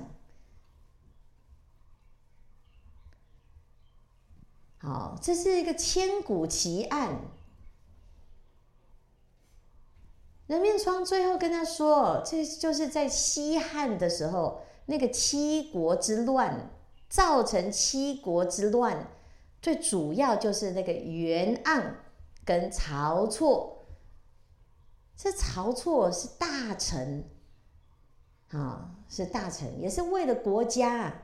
[4.77, 7.19] 好，这是一个千古奇案。
[10.49, 16.71] 人面疮最后跟他说，这就是在西汉的时候，那个七国之乱
[17.09, 19.07] 造成七国之乱，
[19.63, 21.93] 最主要就是那个袁盎
[22.45, 23.87] 跟晁错。
[25.17, 27.25] 这晁错是大臣，
[28.51, 31.23] 啊，是大臣，也是为了国家，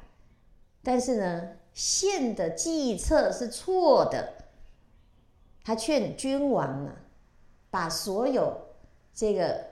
[0.84, 1.48] 但是呢。
[1.76, 4.44] 献的计策是错的，
[5.64, 6.94] 他劝君王啊，
[7.68, 8.63] 把所有
[9.14, 9.64] 这个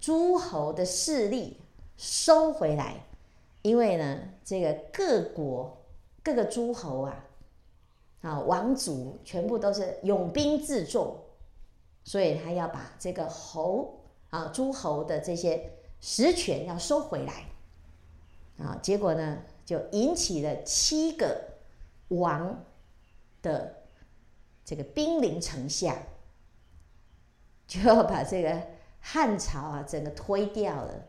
[0.00, 1.58] 诸侯的势力
[1.96, 3.04] 收回来，
[3.62, 5.84] 因为呢，这个各国
[6.22, 7.24] 各个诸侯啊，
[8.22, 11.16] 啊王族全部都是拥兵自重，
[12.04, 15.70] 所以他要把这个侯啊诸侯的这些
[16.00, 17.44] 实权要收回来，
[18.58, 19.42] 啊，结果呢？
[19.66, 21.44] 就引起了七个
[22.06, 22.64] 王
[23.42, 23.82] 的
[24.64, 26.00] 这个兵临城下，
[27.66, 28.62] 就要把这个
[29.08, 31.06] 汉朝啊整个推掉了。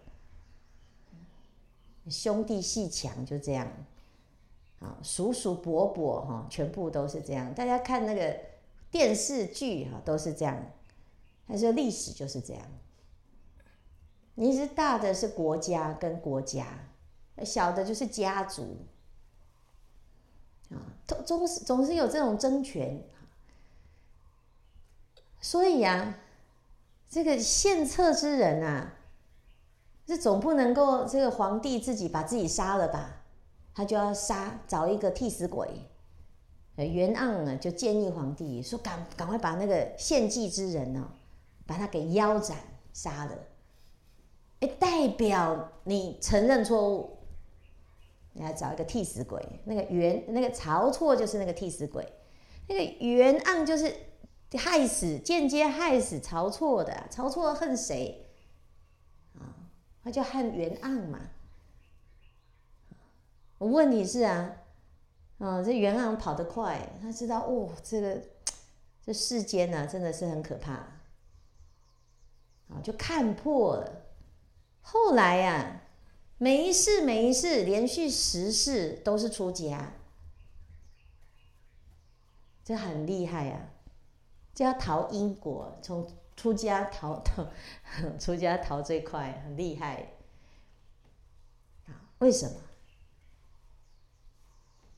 [2.07, 3.67] 兄弟鬩墙就这样，
[4.79, 7.51] 啊，叔叔伯伯哈，全部都是这样。
[7.55, 8.39] 大家看那个
[8.91, 10.63] 电视剧哈，都是这样。
[11.47, 12.63] 他说历史就是这样，
[14.35, 16.67] 你是大的是国家跟国家。
[17.43, 18.77] 小的就是家族
[20.69, 20.77] 啊，
[21.07, 23.03] 总总是总是有这种争权，
[25.41, 26.17] 所以啊，
[27.09, 28.93] 这个献策之人啊，
[30.05, 33.23] 这总不能够这个皇帝自己把自己杀了吧？
[33.73, 35.67] 他就要杀，找一个替死鬼。
[36.75, 41.11] 袁盎啊，就建议皇帝说：“赶赶快把那个献计之人呢，
[41.65, 42.57] 把他给腰斩
[42.93, 43.37] 杀了。”
[44.61, 47.17] 哎，代表你承认错误。
[48.33, 52.07] 你要找一个替死鬼，那个袁那个晁错就是那个替死鬼，
[52.67, 53.91] 那个袁盎就是
[54.55, 58.29] 害死间接害死晁错的，晁错恨谁
[59.33, 59.51] 啊？
[60.03, 61.19] 他就恨袁盎嘛。
[63.57, 64.57] 我问题是啊，
[65.39, 68.21] 啊，这元昂跑得快，他知道哦，这个
[69.03, 71.01] 这世间呢、啊，真的是很可怕，啊、
[72.83, 74.03] 就看破了。
[74.81, 75.81] 后来呀、啊，
[76.37, 79.93] 每一世每一世，连续十世都是出家，
[82.63, 83.73] 这很厉害呀、啊，
[84.57, 87.45] 就要逃因果，从出家逃逃，
[88.17, 90.13] 出家逃最快，很厉害。
[91.85, 92.55] 啊，为什么？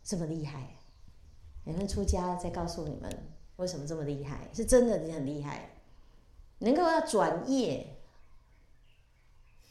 [0.01, 0.77] 这么厉害，
[1.65, 3.11] 你们出家再告诉你们
[3.57, 4.47] 为什么这么厉害？
[4.53, 5.71] 是真的你很厉害，
[6.59, 7.97] 能够要转业，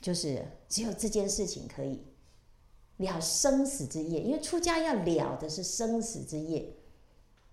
[0.02, 2.04] 就是只有这件事情可以
[2.98, 4.20] 了生死之业。
[4.20, 6.76] 因为出家要了的是生死之业，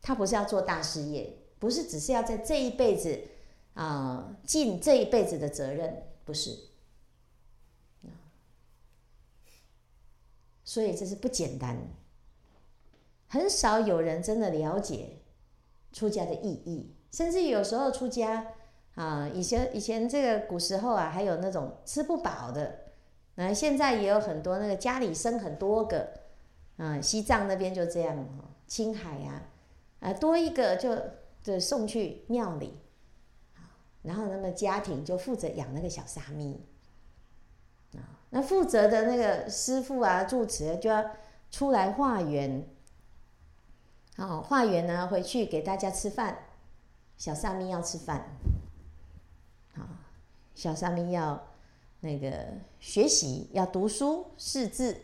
[0.02, 3.20] 他不是要做大事业，不是只是要在这一辈子
[3.74, 6.56] 啊尽这一辈子的责任，不是。
[10.64, 11.76] 所以这是不简单。
[13.28, 15.18] 很少有人真的了解
[15.92, 18.46] 出家的意义，甚至有时候出家
[18.94, 22.92] 啊，以前以前这个古时候啊，还有那种吃不饱的，
[23.34, 26.12] 那现在也有很多那个家里生很多个，
[26.78, 28.24] 啊，西藏那边就这样，
[28.68, 29.42] 青海呀，
[30.02, 30.96] 啊，多一个就
[31.46, 32.74] 就送去庙里，
[34.02, 36.60] 然后那么家庭就负责养那个小沙弥，
[37.94, 41.06] 啊，那负责的那个师傅啊住持就要
[41.52, 42.68] 出来化缘。
[44.18, 46.40] 哦，化缘呢，回去给大家吃饭。
[47.16, 48.28] 小沙弥要吃饭，
[49.76, 49.84] 好，
[50.56, 51.48] 小沙弥要
[52.00, 54.98] 那个学习，要读书识字，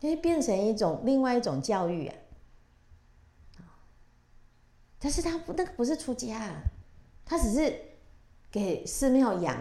[0.00, 2.16] 因为变成一种另外一种教育啊。
[5.02, 6.62] 但是他不，那个不是出家，
[7.26, 7.78] 他只是
[8.50, 9.58] 给寺庙养。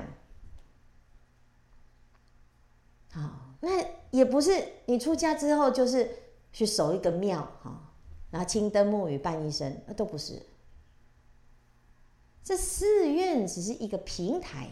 [3.11, 6.17] 好，那也不是你出家之后就是。
[6.53, 7.93] 去守一个庙哈，
[8.29, 10.45] 然后青灯沐雨伴一生，那都不是。
[12.43, 14.67] 这寺院只是一个平台，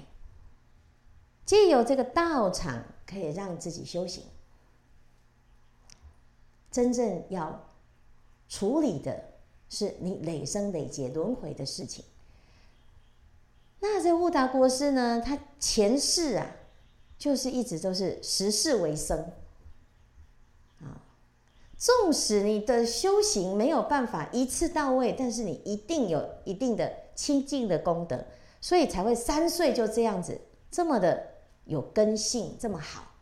[1.45, 4.25] 借由这个道场可以让自己修行。
[6.69, 7.69] 真正要
[8.49, 9.28] 处理的
[9.69, 12.03] 是你累生累劫轮回的事情。
[13.79, 15.21] 那这悟达国师呢？
[15.21, 16.55] 他前世啊，
[17.17, 19.31] 就是一直都是十世为僧。
[21.77, 28.25] 纵使你的修行没有办法一次到位，但是你一定有一定的清净的功德，
[28.59, 33.13] 所以才会三岁就这样子，这么的有根性，这么好。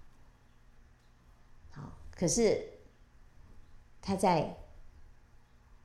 [1.70, 2.68] 好，可是
[4.02, 4.58] 他在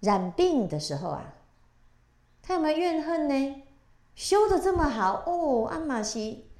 [0.03, 1.35] 染病的时候啊，
[2.43, 3.63] 他有没有怨恨呢？
[4.15, 6.51] 修得这么好哦，阿玛西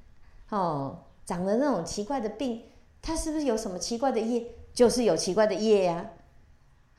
[0.49, 2.63] 哦，长了那种奇怪的病，
[3.01, 4.47] 他是不是有什么奇怪的业？
[4.73, 6.09] 就是有奇怪的业呀，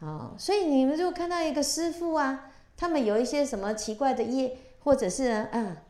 [0.00, 5.82] 啊，所以你们就看到一个师父啊，他们有一些什么奇怪的业，或者是啊，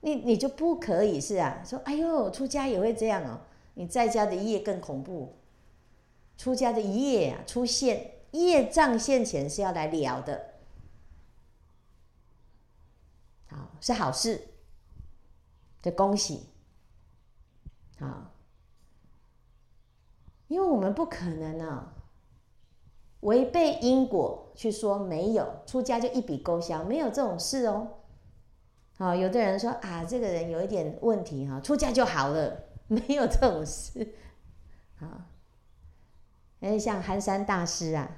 [0.00, 3.40] 你你就不可以是啊，说哎呦，出家也会这样哦，
[3.74, 5.36] 你在家的业更恐怖，
[6.36, 10.54] 出家的业啊出现业障现前是要来聊的，
[13.48, 14.48] 好，是好事，
[15.82, 16.46] 的恭喜，
[17.98, 18.30] 好。
[20.48, 21.94] 因为我们不可能啊，
[23.20, 27.86] 违背因果去说没有出家就一笔勾销，没有这种事哦。
[28.98, 34.12] 好，有的人说啊，这个人有一点问题哈，出家就好了， 没有这种事。
[34.98, 35.28] 啊，
[36.58, 38.10] 哎，像寒山大师啊，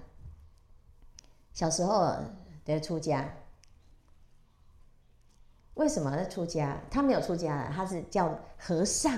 [1.53, 2.17] 小时候
[2.65, 3.33] 得出家，
[5.75, 6.81] 为什么出家？
[6.91, 9.15] 他没有出家，他是叫和尚。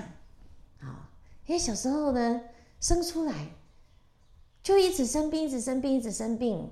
[0.79, 1.09] 啊，
[1.45, 2.41] 因为小时候呢。
[2.81, 3.33] 生出来
[4.61, 6.69] 就一直生病，一直生病，一直生病，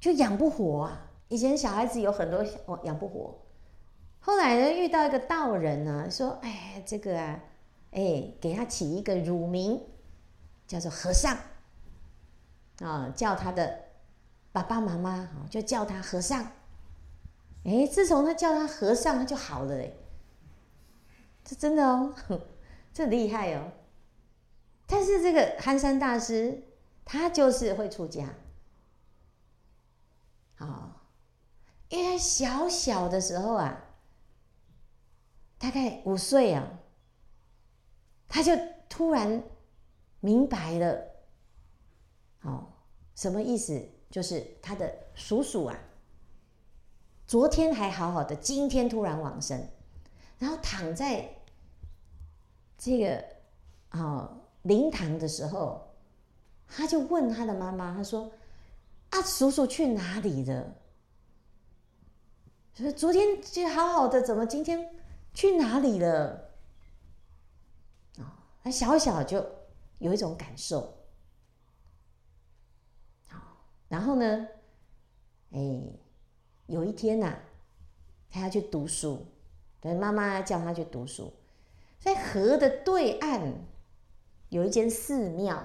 [0.00, 1.12] 就养不活啊！
[1.28, 3.38] 以前小孩子有很多哦养不活，
[4.18, 7.40] 后来呢遇到一个道人呢，说：“哎，这个啊，
[7.92, 9.80] 哎，给他起一个乳名，
[10.66, 11.36] 叫做和尚
[12.80, 13.83] 啊，叫他的
[14.54, 16.52] 爸爸妈妈，就叫他和尚。
[17.64, 19.92] 哎，自从他叫他和尚，他就好了哎，
[21.44, 22.14] 这真的哦，
[22.94, 23.72] 这厉害哦。”
[24.86, 26.62] 但是这个寒山大师，
[27.04, 28.32] 他就是会出家，
[30.58, 31.02] 啊，
[31.88, 33.76] 因为他小小的时候啊，
[35.58, 36.78] 大概五岁啊，
[38.28, 38.52] 他就
[38.88, 39.42] 突然
[40.20, 41.10] 明白了，
[42.42, 42.68] 哦，
[43.16, 43.90] 什么意思？
[44.14, 45.76] 就是他的叔叔啊，
[47.26, 49.68] 昨天还好好的，今天突然往生，
[50.38, 51.28] 然后躺在
[52.78, 53.24] 这个，
[53.90, 54.40] 哦。
[54.62, 55.96] 灵堂的时候，
[56.68, 58.30] 他就问他的妈妈，他说
[59.10, 60.72] ：“啊，叔叔去哪里了？
[62.74, 64.94] 说昨天就好好的，怎么今天
[65.34, 66.52] 去哪里了？”
[68.18, 69.44] 啊，他小小就
[69.98, 71.03] 有一种感受。
[73.94, 74.48] 然后呢，
[75.52, 75.60] 哎，
[76.66, 77.38] 有一天呐、
[78.28, 79.24] 他要去读书，
[79.80, 81.32] 对，妈妈叫他去读书，
[82.00, 83.54] 在河的对岸
[84.48, 85.64] 有一间寺庙。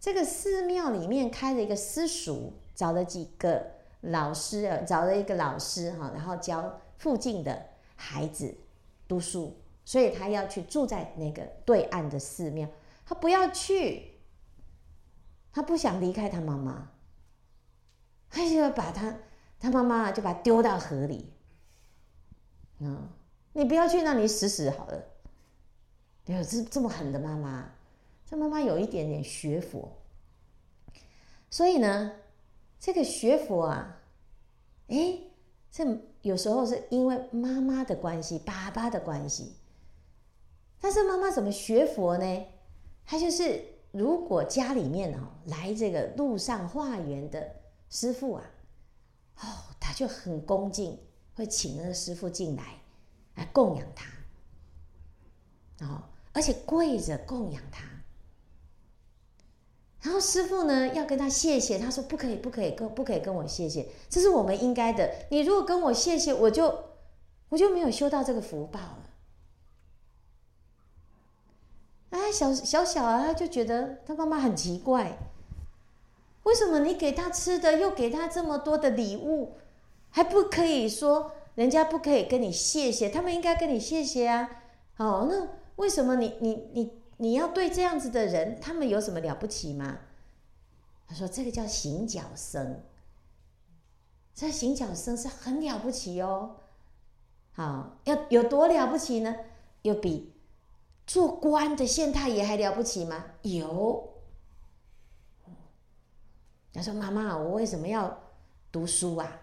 [0.00, 8.56] 这个寺庙里面开了一个私塾，找了几个老师，呃，找了一个老师哈，然后教附近的孩子
[9.06, 12.68] 读书，所以他要去住在那个对岸的寺庙，
[13.04, 14.18] 他不要去，
[15.52, 16.90] 他不想离开他妈妈，
[18.30, 19.16] 他就要把他，
[19.58, 21.32] 他妈妈就把他丢到河里，
[22.80, 23.08] 嗯，
[23.52, 25.04] 你不要去，那里死死好了，
[26.26, 27.70] 有这这么狠的妈妈。
[28.28, 29.88] 这妈妈有一点点学佛，
[31.48, 32.10] 所以呢，
[32.80, 34.00] 这个学佛啊，
[34.88, 35.16] 哎，
[35.70, 35.86] 这
[36.22, 39.54] 有时候是因为妈妈的关系、爸爸的关系。
[40.80, 42.46] 但是妈妈怎么学佛呢？
[43.04, 47.48] 她就是如果家里面哦来这个路上化缘的
[47.88, 48.44] 师父啊，
[49.40, 49.46] 哦，
[49.78, 50.98] 他就很恭敬，
[51.34, 52.80] 会请那个师父进来
[53.34, 57.84] 来供养他，哦，而且跪着供养他。
[60.02, 65.26] 然后师父呢要跟他谢谢，他说不可以，不可以跟不可以跟我谢谢，这是我们应该的。
[65.30, 66.84] 你如果跟我谢谢，我就
[67.48, 69.10] 我就没有修到这个福报了。
[72.10, 75.18] 哎，小小小啊，他就觉得他妈妈很奇怪，
[76.46, 79.56] 为什么你给他吃的，又给他这么多的礼物，
[80.10, 84.48] 还不可以说人家不可以跟你谢谢，他们应该跟你谢谢啊？
[84.96, 86.92] 哦，那为什么你你你？
[87.18, 90.00] 你要对这样子的人，他们有什么了不起吗？
[91.08, 92.82] 他说：“这个叫行脚僧，
[94.34, 96.56] 这行脚僧是很了不起哦。
[97.52, 99.34] 好，要有多了不起呢？
[99.80, 100.34] 有比
[101.06, 103.24] 做官的县太爷还了不起吗？
[103.40, 104.15] 有。
[106.76, 108.16] 他说：‘妈妈，我为什么要
[108.70, 109.40] 读书啊？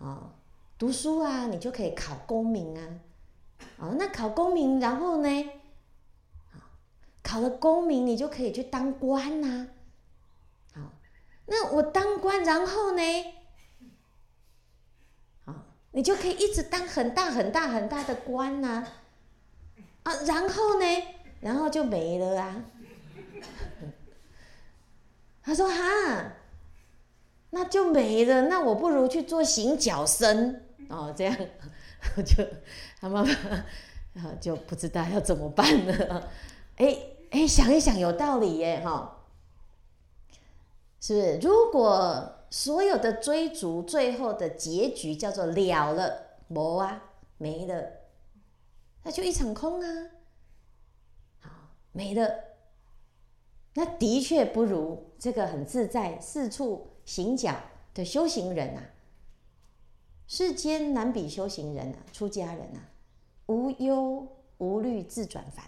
[0.00, 0.30] 啊，
[0.76, 2.84] 读书啊，你就可以考功名啊。
[3.78, 5.50] 哦，那考功名，然后呢？’
[7.22, 9.68] 考了功名，你就可以去当官呐。
[10.74, 10.80] 好，
[11.46, 13.02] 那我当官，然后呢？
[15.44, 15.54] 好，
[15.92, 18.86] 你就可以一直当很大很大很大的官呐。
[20.04, 20.86] 啊，然后呢？
[21.40, 22.64] 然后就没了啊。
[25.42, 26.32] 他说：“哈，
[27.50, 28.42] 那就没了。
[28.42, 31.14] 那我不如去做行脚僧哦。
[31.16, 31.36] 这样，
[32.24, 32.44] 就
[33.00, 33.32] 他妈妈
[34.40, 36.30] 就不知道要怎么办了。
[36.76, 36.98] 哎。”
[37.30, 39.26] 哎，想一想有道理耶，哈，
[40.98, 41.38] 是不是？
[41.46, 47.02] 如果所有的追逐最后的结局叫做了了，没啊，
[47.36, 47.84] 没了，
[49.02, 49.86] 那就一场空啊，
[51.40, 51.50] 好，
[51.92, 52.32] 没了，
[53.74, 57.58] 那的确不如这个很自在四处行脚
[57.94, 58.84] 的修行人啊，
[60.26, 62.84] 世间难比修行人啊，出家人啊，
[63.46, 64.28] 无忧
[64.58, 65.64] 无虑自转凡。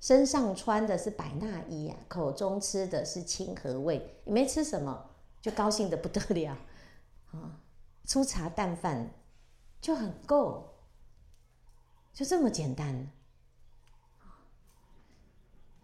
[0.00, 5.10] 身上穿的是百衲衣啊，口中吃的是清和味，你没吃什么
[5.40, 6.58] 就高兴的不得了
[7.30, 7.60] 啊！
[8.04, 9.08] 粗茶淡饭
[9.80, 10.74] 就很够，
[12.12, 13.08] 就这么简单。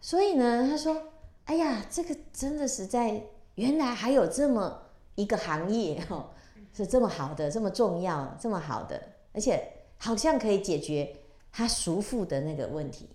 [0.01, 1.01] 所以呢，他说
[1.45, 3.21] ：“哎呀，这个真的实在，
[3.55, 4.81] 原来还有这么
[5.15, 6.29] 一个行业 哦，
[6.73, 9.01] 是这么好的，这么重要，这么好的，
[9.33, 9.61] 而且
[9.97, 11.15] 好像可以解决
[11.51, 13.09] 他叔父的那个问题。”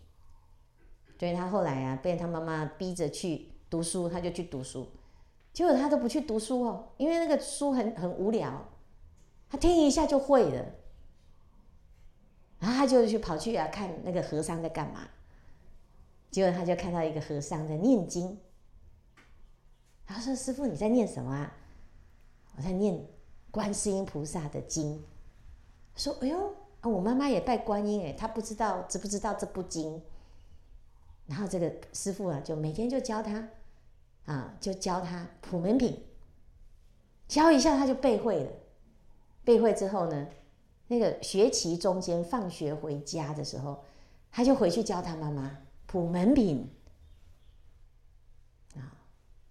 [1.18, 4.86] 所以他后来啊，被他妈妈逼着去读书，他就去读书。
[5.52, 8.68] 结果他都不去读书哦，因为那个书很很无聊，
[9.50, 10.64] 他听一下就会了。
[12.60, 15.08] 然后他就去跑去啊看那个和尚在干嘛。
[16.30, 18.38] 结果他就看到一个和尚在念经。
[20.06, 21.54] 他说：“师傅，你在念什么啊？”
[22.56, 23.06] 我在念
[23.50, 25.02] 观世音菩萨的经。
[25.96, 30.02] 说：“哎呦，啊，我妈妈也拜观音哎，她不知道知不知道这部经？”
[31.26, 33.48] 然后这个师傅啊，就每天就教他，
[34.24, 36.02] 啊，就教他普门品，
[37.26, 38.50] 教一下他就背会了。
[39.44, 40.28] 背会之后呢，
[40.86, 43.84] 那个学期中间放学回家的时候，
[44.30, 45.58] 他就回去教他妈妈
[45.88, 46.70] 普门品。
[48.76, 48.94] 啊，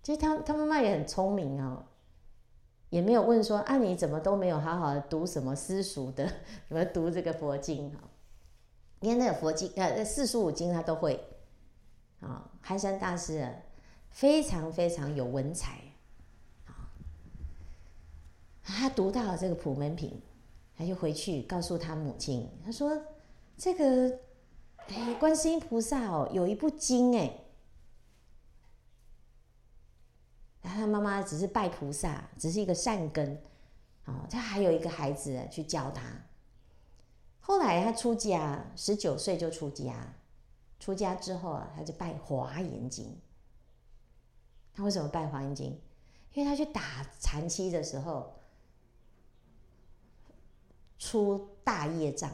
[0.02, 1.84] 其实他他妈妈也很聪明哦，
[2.90, 6.26] 也没有问说啊，你怎么都没有好好的读什么私塾的，
[6.70, 8.10] 怎么读这个佛经啊？
[9.02, 11.22] 因为那个佛经呃四书五经他都会。
[12.20, 13.54] 啊，寒山大师啊，
[14.10, 15.80] 非常非常有文采
[16.66, 16.90] 啊。
[18.64, 20.20] 他读到了这个普门品，
[20.76, 23.00] 他就回去告诉他母亲，他说
[23.56, 24.20] ：“这个
[24.90, 27.42] 哎，观世音菩萨哦，有一部经哎。”
[30.62, 33.42] 然后他妈妈只是拜菩萨，只是一个善根。
[34.06, 36.04] 哦，他还有一个孩子去教他。
[37.40, 40.14] 后来他出家，十九岁就出家。
[40.80, 43.06] 出家之后啊，他就拜《华严经》。
[44.74, 45.72] 他为什么拜《华严经》？
[46.34, 48.36] 因为他去打禅七的时候
[51.00, 52.30] 出大业障，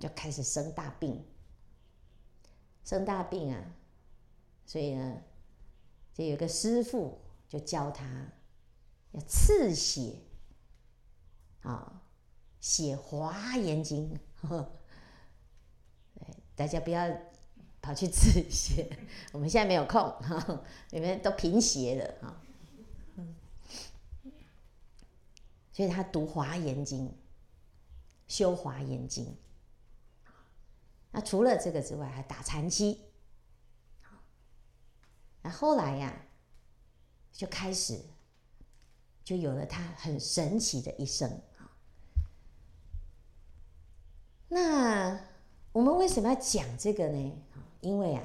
[0.00, 1.24] 就开始生大病。
[2.82, 3.76] 生大病啊，
[4.66, 5.22] 所以呢，
[6.14, 8.32] 就有个师父就教他。
[9.12, 10.14] 要刺血，
[11.62, 12.02] 啊，
[12.60, 14.16] 写《华严经》。
[16.14, 17.06] 对，大家不要
[17.82, 18.88] 跑去刺血，
[19.32, 22.40] 我们现在没有空，哈， 你们都贫血了，哈。
[25.72, 27.08] 所以他读《华严经》，
[28.28, 29.26] 修《华严经》。
[31.10, 33.00] 那除了这个之外，还打禅七。
[35.42, 36.26] 那后来呀，
[37.32, 38.00] 就开始。
[39.22, 41.70] 就有了他很神奇的一生啊！
[44.48, 45.20] 那
[45.70, 47.38] 我们为什么要讲这个呢？
[47.80, 48.24] 因为啊，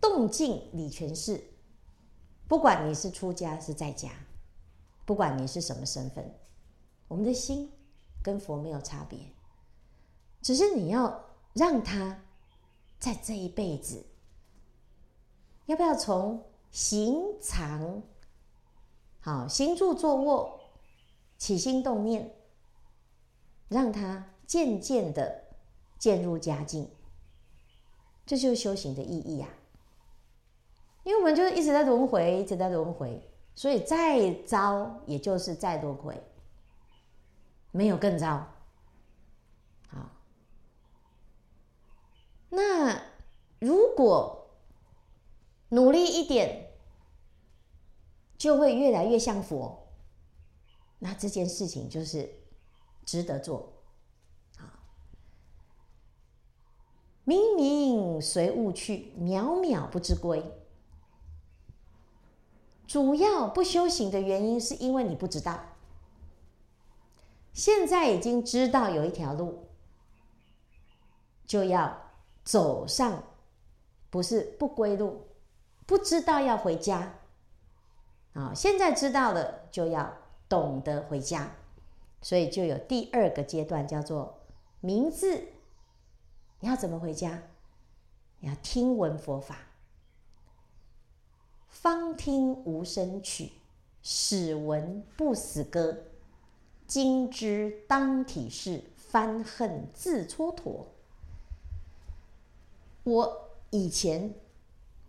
[0.00, 1.42] 动静理全是，
[2.46, 4.12] 不管你是出家是在家，
[5.04, 6.38] 不管你是什么身份，
[7.08, 7.68] 我们的心
[8.22, 9.18] 跟佛没有差别，
[10.42, 12.20] 只是你要让他
[12.98, 14.04] 在这一辈子，
[15.66, 18.02] 要不要从行藏？
[19.20, 20.60] 好，行住坐卧，
[21.38, 22.34] 起心动念，
[23.68, 25.44] 让他渐渐的
[25.98, 26.90] 渐入佳境，
[28.26, 29.54] 这就是修行的意义呀、啊。
[31.04, 36.20] 因为我们就是一直在轮回，一直在轮回，所以再糟也就是再轮回，
[37.70, 38.44] 没有更糟。
[42.52, 43.02] 那
[43.58, 44.48] 如果
[45.68, 46.68] 努力一点。
[48.38, 49.86] 就会越来越像佛，
[50.98, 52.40] 那这件事情就是
[53.04, 53.72] 值得做。
[54.58, 54.82] 啊，
[57.22, 60.42] 明明随物去，渺渺不知归。
[62.88, 65.76] 主要不修行的原因，是因为你不知道。
[67.52, 69.68] 现在已经知道有一条路，
[71.46, 72.11] 就要
[72.44, 73.24] 走上，
[74.10, 75.26] 不是不归路，
[75.86, 77.14] 不知道要回家。
[78.34, 80.16] 啊，现在知道了就要
[80.48, 81.50] 懂得回家，
[82.20, 84.40] 所以就有第二个阶段，叫做
[84.80, 85.48] 明字。
[86.60, 87.42] 你要怎么回家？
[88.40, 89.56] 你要听闻佛法，
[91.68, 93.52] 方听无声曲，
[94.02, 95.96] 始闻不死歌。
[96.86, 100.86] 今知当体是，翻恨自蹉跎。
[103.04, 104.34] 我以前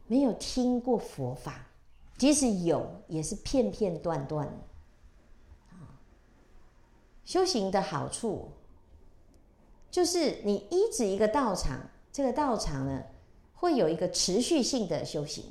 [0.07, 1.67] 没有听过佛法。
[2.15, 4.47] 即使有，也是片片段段。
[7.25, 8.51] 修行的好处，
[9.89, 13.03] 就是你依止一个道场，这个道场呢，
[13.53, 15.45] 会有一个持续性的修行。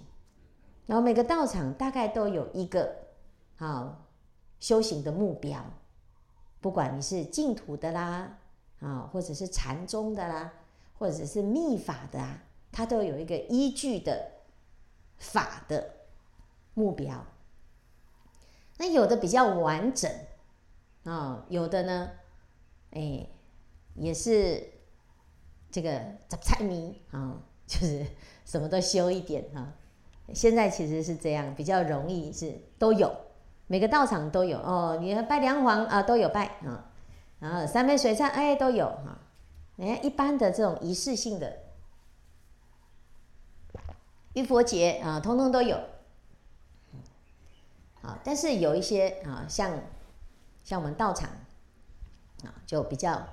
[0.86, 2.94] 然后每个道场大概都有一个
[3.56, 4.06] 啊
[4.60, 5.64] 修行的目标，
[6.60, 8.38] 不管你是净土的啦，
[8.80, 10.52] 啊，或者是禅宗的啦，
[11.02, 14.30] 或者是密法的啊，它都有一个依据的
[15.18, 15.96] 法的。
[16.74, 17.26] 目标，
[18.78, 20.10] 那有的比较完整
[21.04, 22.08] 啊、哦，有的呢，
[22.92, 23.26] 哎，
[23.94, 24.70] 也是
[25.70, 28.06] 这个杂菜迷啊，就是
[28.46, 29.74] 什么都修一点啊。
[30.32, 33.14] 现在其实是这样，比较容易是都有，
[33.66, 34.96] 每个道场都有哦。
[34.98, 36.90] 你拜梁皇啊，都有拜啊，
[37.38, 39.18] 然后三杯水忏哎都有哈。
[39.76, 41.58] 你看一般的这种仪式性的
[44.34, 45.76] 浴佛节啊，通通都有。
[48.02, 49.80] 啊，但是有一些啊，像
[50.64, 51.30] 像我们道场
[52.42, 53.28] 啊，就比较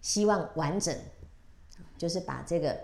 [0.00, 0.96] 希望完整，
[1.96, 2.76] 就是把这个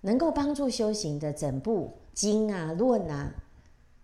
[0.00, 3.34] 能够帮助修行的整部经啊、论啊，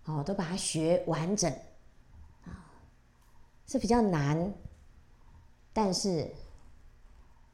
[0.04, 1.50] 哦，都把它学完整
[2.44, 2.68] 啊，
[3.66, 4.52] 是比较难，
[5.72, 6.30] 但是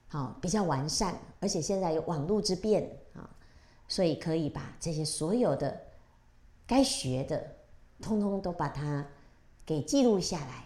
[0.08, 3.28] 好比较完善，而且现在有网络之便啊，
[3.86, 5.80] 所以可以把这些所有的
[6.66, 7.56] 该学的。
[8.00, 9.04] 通通都把它
[9.66, 10.64] 给记录下来，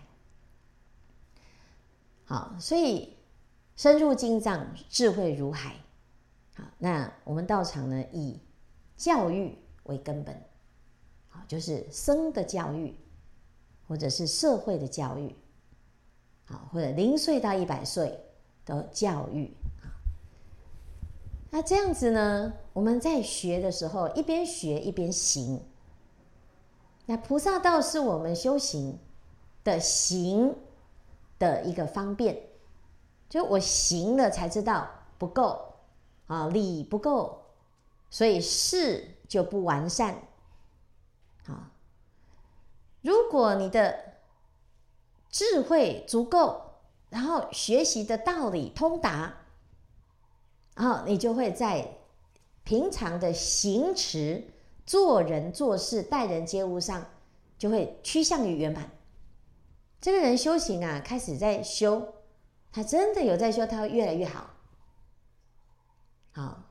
[2.27, 3.17] 好，所以
[3.75, 5.77] 深入经藏，智慧如海，
[6.55, 8.39] 好，那我们道场呢，以
[8.99, 10.39] 教育为根本，
[11.31, 12.95] 好，就是生的教育，
[13.89, 15.35] 或者是社会的教育，
[16.45, 18.21] 好，或者零岁到一百岁
[18.65, 19.55] 的教育。
[21.51, 25.63] 那这样子呢，我们在学的时候，一边学一边行。
[27.05, 28.99] 那菩萨道是我们修行
[29.65, 30.57] 的行
[31.39, 32.41] 的一个方便，
[33.29, 34.89] 就我行了才知道
[35.19, 35.75] 不够
[36.27, 37.43] 啊，理不够，
[38.09, 40.15] 所以事就不完善。
[41.47, 41.71] 啊，
[43.03, 44.15] 如果你的
[45.29, 46.72] 智慧足够，
[47.13, 49.35] 然后学习的道理通达。
[50.75, 51.87] 然后你就会在
[52.65, 54.43] 平常的行持、
[54.87, 57.07] 做人做事、待人接物上，
[57.59, 58.91] 就会趋向于圆满。
[60.01, 62.15] 这个人修行啊，开始在修，
[62.73, 64.51] 他真的有在修，他会越来越好。
[66.33, 66.63] 好，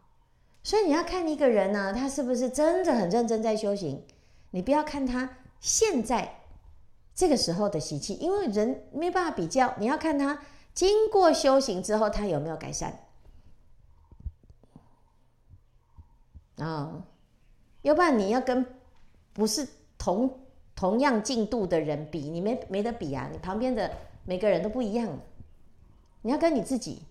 [0.63, 4.05] 所以你要看一个人呢，他是不是真的很认真在修行？
[4.49, 6.40] 你不要看他现在
[7.13, 9.75] 这个时候的习气，因为人没办法比较。
[9.77, 10.41] 你要看他
[10.73, 13.07] 经过修行之后，他有没有改善。
[16.57, 17.05] 啊、
[17.81, 18.65] 要不然你要跟
[19.33, 20.41] 不是同
[20.75, 23.29] 同样进度的人比，你没没得比啊！
[23.31, 23.91] 你旁边的
[24.25, 25.19] 每个人都不一样，
[26.21, 27.03] 你要跟你自己，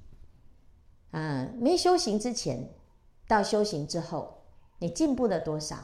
[1.10, 2.72] 啊，没修行之前
[3.26, 4.44] 到修行之后，
[4.78, 5.76] 你进步了多少？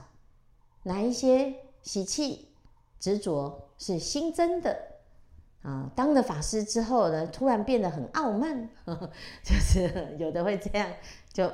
[0.84, 2.52] 哪一些习气
[2.98, 4.96] 执着是新增的？
[5.62, 9.10] 啊，当了法师之后呢，突然变得很傲慢，呵 呵
[9.42, 10.88] 就是有的会这样，
[11.32, 11.46] 就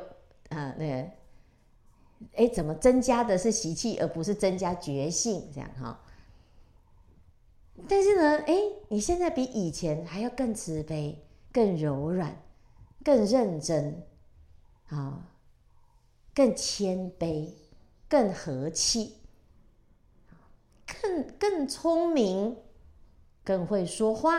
[0.51, 1.11] 啊那个。
[2.37, 5.51] 哎，怎么增加的是习气，而不是增加觉性？
[5.53, 6.01] 这样哈。
[7.89, 8.55] 但是呢，哎，
[8.91, 12.41] 你现在比以前还要更慈悲、更柔软、
[13.03, 14.07] 更认真，
[14.87, 15.33] 啊，
[16.33, 17.53] 更谦卑、
[18.09, 19.17] 更和气，
[20.87, 22.57] 更更聪明、
[23.45, 24.39] 更会说话。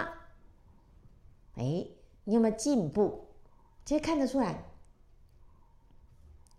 [1.56, 1.88] 哎，
[2.24, 3.28] 你有没有进步？
[3.86, 4.64] 其实看得出来。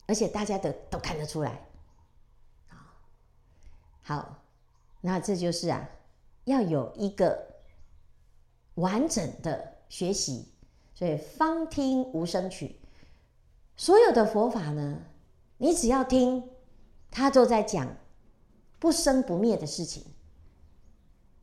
[0.06, 1.66] 而且大家的都看得出来，
[4.02, 4.42] 好，
[5.00, 5.88] 那这就是啊，
[6.44, 7.62] 要有一个
[8.74, 10.52] 完整的学习，
[10.94, 12.78] 所以方听无声曲。
[13.78, 14.98] 所有的佛法呢，
[15.56, 16.50] 你只要听，
[17.10, 17.96] 他都在讲
[18.84, 20.04] 不生不灭的事情，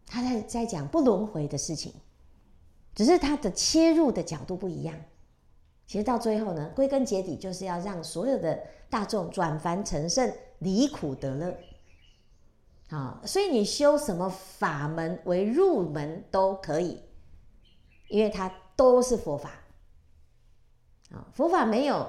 [0.05, 1.91] 他在在讲不轮回的事情，
[2.93, 4.95] 只是他的切入的角度不一样。
[5.87, 8.61] 其实到最后呢，归根结底就是要让所有的
[8.91, 11.57] 大众转凡成圣，离苦得乐。
[12.89, 17.01] 啊，所以你修什么法门为入门都可以，
[18.07, 19.49] 因为它都是佛法。
[21.09, 22.07] 啊，佛法没有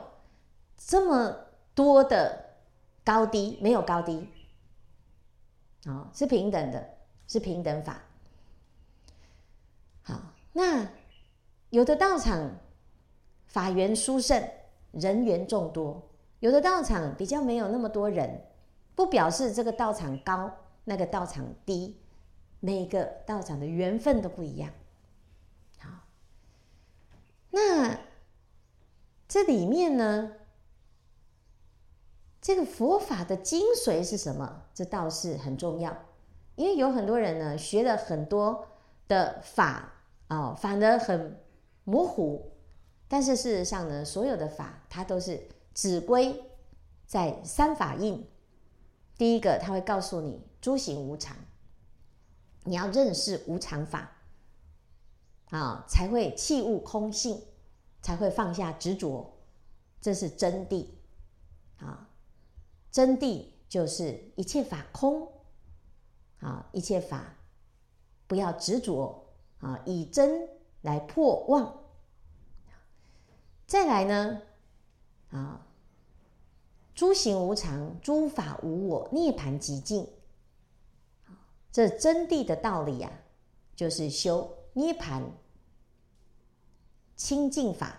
[0.77, 1.35] 这么
[1.75, 2.57] 多的
[3.03, 4.29] 高低，没有高低。
[5.87, 6.89] 啊，是平等的，
[7.27, 8.03] 是平等法。
[10.03, 10.21] 好，
[10.53, 10.89] 那
[11.71, 12.51] 有的道场。
[13.47, 14.43] 法缘殊胜，
[14.93, 16.09] 人缘众多。
[16.41, 18.47] 有的道场比较没有那么多人，
[18.95, 20.51] 不表示这个道场高，
[20.85, 22.01] 那个道场低。
[22.61, 24.71] 每个道场的缘分都不一样。
[25.81, 25.91] 好，
[27.51, 27.99] 那
[29.29, 30.33] 这里面呢，
[32.43, 34.65] 这个佛法的精髓是什么？
[34.75, 35.97] 这倒是很重要，
[36.57, 38.67] 因为有很多人呢学了很多
[39.07, 39.93] 的法
[40.29, 41.41] 哦，反而很
[41.85, 42.51] 模糊。
[43.07, 46.43] 但是事实上呢，所有的法它都是只归
[47.07, 48.27] 在三法印。
[49.17, 51.37] 第一个，他会告诉你诸行无常，
[52.65, 54.11] 你要认识无常法
[55.51, 57.41] 啊，才会弃悟空性，
[58.01, 59.33] 才会放下执着，
[60.01, 60.87] 这是真谛。
[62.93, 65.27] 真谛就是一切法空
[66.41, 67.35] 啊，一切法
[68.27, 69.25] 不要执着
[69.61, 70.49] 啊，以真
[70.83, 71.83] 来破妄。
[73.67, 74.43] 再来呢，
[75.31, 75.67] 啊，
[76.95, 80.07] 诸行无常，诸法无我，涅槃寂静。
[81.71, 83.17] 这真谛的道理呀、啊，
[83.75, 85.23] 就是修涅槃
[87.17, 87.99] 清净法。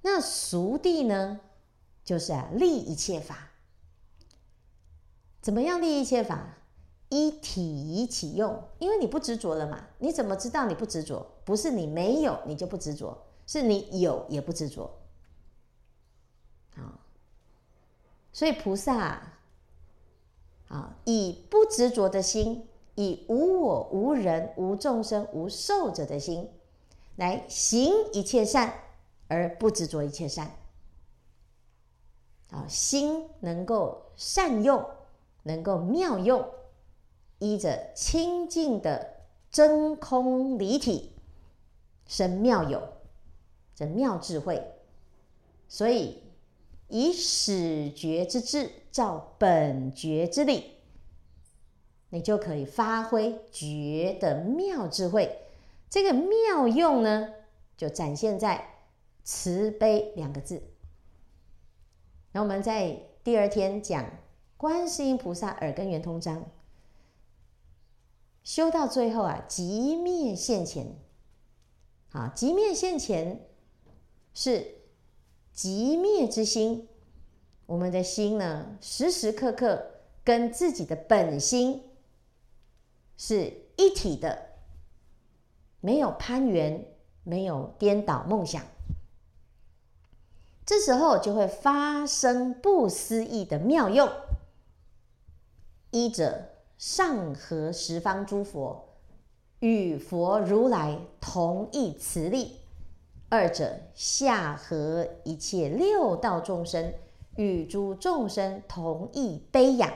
[0.00, 1.40] 那俗谛呢，
[2.08, 3.50] 就是啊，立一切法。
[5.42, 6.56] 怎么样立一切法？
[7.10, 9.88] 一体一起用，因为你不执着了嘛。
[9.98, 11.34] 你怎么知道你不执着？
[11.44, 13.26] 不是你没有，你就不执着。
[13.46, 14.90] 是你有也不执着，
[16.76, 16.98] 啊，
[18.32, 19.20] 所以菩萨
[20.68, 26.50] 啊，以不执着的心，以无我、无人、无众生、无寿者的心，
[27.16, 28.72] 来行一切善，
[29.28, 30.50] 而不执着一切善，
[32.50, 34.84] 啊，心能够善用，
[35.42, 36.48] 能够妙用，
[37.38, 39.16] 依着清净的
[39.50, 41.12] 真空离体
[42.06, 42.82] 生妙有，
[43.74, 44.62] 这妙智慧。
[45.68, 46.22] 所以
[46.88, 50.72] 以始觉之智照本觉之理，
[52.08, 55.38] 你就可以发挥觉的妙智慧。
[55.90, 57.28] 这个妙用呢，
[57.76, 58.66] 就展现在
[59.22, 60.62] 慈悲两个字。
[62.32, 64.04] 那我们在第二天讲
[64.56, 66.44] 观世音菩萨耳根圆通章，
[68.42, 70.96] 修到最后啊，极灭现前。
[72.12, 73.46] 啊，极灭现前
[74.32, 74.76] 是
[75.52, 76.88] 极灭之心，
[77.66, 79.90] 我们的心呢，时时刻刻
[80.24, 81.82] 跟自己的本心
[83.18, 84.54] 是一体的，
[85.80, 86.82] 没有攀缘，
[87.24, 88.64] 没有颠倒梦想。
[90.68, 94.06] 这时候就会发生不思议的妙用，
[95.90, 96.44] 一者
[96.76, 98.86] 上合十方诸佛，
[99.60, 102.58] 与佛如来同一慈力；
[103.30, 106.92] 二者下合一切六道众生，
[107.36, 109.90] 与诸众生同一悲仰。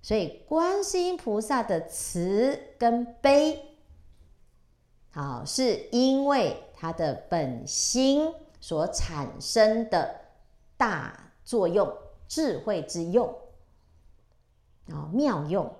[0.00, 3.60] 所以，观世音菩萨的慈跟悲，
[5.10, 8.32] 好，是因为他的本心。
[8.64, 10.22] 所产生的
[10.74, 11.94] 大作用，
[12.26, 13.28] 智慧之用
[14.88, 15.70] 啊，妙用，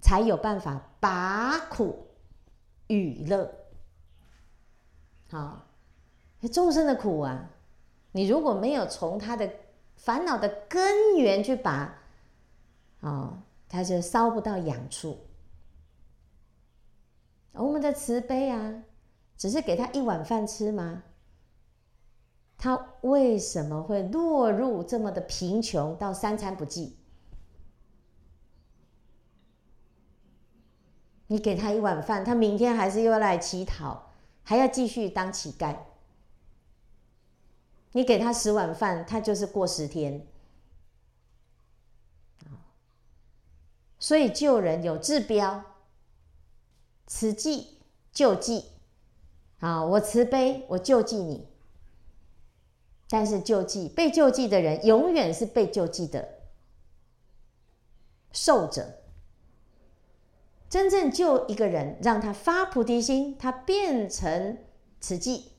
[0.00, 2.08] 才有办法拔苦
[2.88, 3.48] 与乐。
[5.30, 5.64] 好，
[6.52, 7.50] 众生的苦啊，
[8.10, 9.48] 你如果没有从他的
[9.94, 11.96] 烦恼的根源去拔，
[13.00, 15.16] 啊，他就烧不到痒处。
[17.52, 18.82] 我们的慈悲啊，
[19.36, 21.04] 只是给他一碗饭吃吗？
[22.58, 26.94] 他为什么会落入这么的贫穷，到三餐不继？
[31.28, 35.76] 你给他一碗饭，他明天还是又要来乞讨，还要继续当乞丐。
[37.92, 40.26] 你给他十碗饭，他就是过十天。
[43.98, 45.64] 所以救人有治标，
[47.06, 47.78] 慈济
[48.12, 48.66] 救济。
[49.58, 51.48] 啊，我慈悲，我救济你。
[53.08, 56.40] 但是救济被救济的人，永远是被救济的
[58.32, 59.02] 受者。
[60.68, 64.58] 真正救一个人，让他发菩提心，他变成
[65.00, 65.52] 慈济，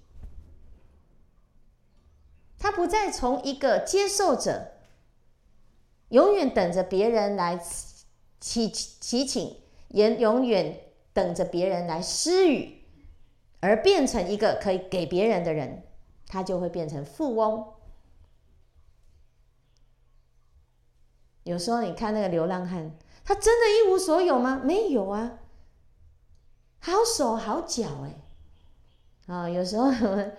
[2.59, 4.73] 他不再从一个接受者，
[6.09, 7.57] 永远等着别人来
[8.41, 9.55] 祈祈请，
[9.87, 10.77] 也永远
[11.13, 12.83] 等着别人来施予，
[13.61, 15.86] 而变成一个可以给别人的人。
[16.27, 17.73] 他就会变成富翁。
[21.43, 24.61] 有时候你看那个流浪汉，他真的一无所有吗？
[24.63, 25.39] 没有啊，
[26.79, 29.33] 好手好脚哎。
[29.33, 30.31] 啊，有时候我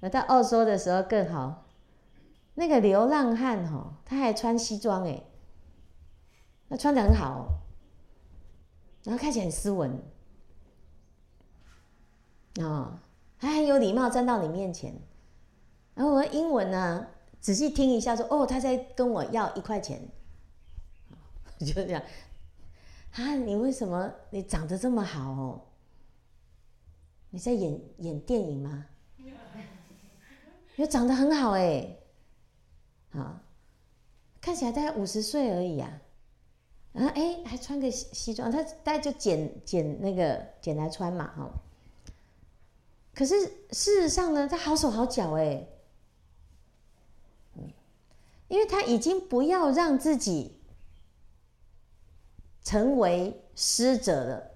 [0.00, 1.64] 们到澳洲的时候更好，
[2.54, 5.24] 那个流浪汉哈，他还穿西装哎，
[6.68, 7.58] 那穿得很好，哦
[9.04, 10.02] 然后看起来很斯文，
[12.60, 13.00] 啊，
[13.38, 15.00] 还很有礼貌，站到你面前。
[15.98, 17.08] 然后我的英文呢、
[17.40, 20.00] 仔细听一下说，哦，他在跟我要一块钱，
[21.58, 22.00] 就这样。
[23.14, 25.60] 啊，你为什么你长得这么好哦？
[27.30, 28.86] 你在演演电影吗？
[30.76, 31.96] 又长得很好哎，
[33.10, 33.42] 啊，
[34.40, 36.00] 看起来大概五十岁而已啊。
[36.92, 41.50] 然后哎，还穿个西西装，他大概就捡捡那个捡来穿嘛哈。
[43.16, 43.34] 可是
[43.72, 45.66] 事实上呢，他好手好脚哎。
[48.48, 50.58] 因为他已经不要让自己
[52.64, 54.50] 成为施者了，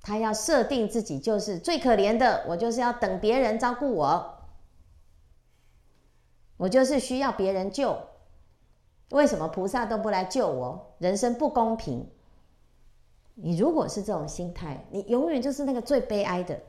[0.00, 4.44] 他要设定自己就是最可怜的，我就是要等别人照顾我，
[6.56, 7.96] 我就是需要别人救。
[9.10, 10.94] 为什么菩萨都不来救我？
[10.98, 12.10] 人生不公平。
[13.34, 16.60] 你如果是这种心态，你永远就是那个最悲哀的，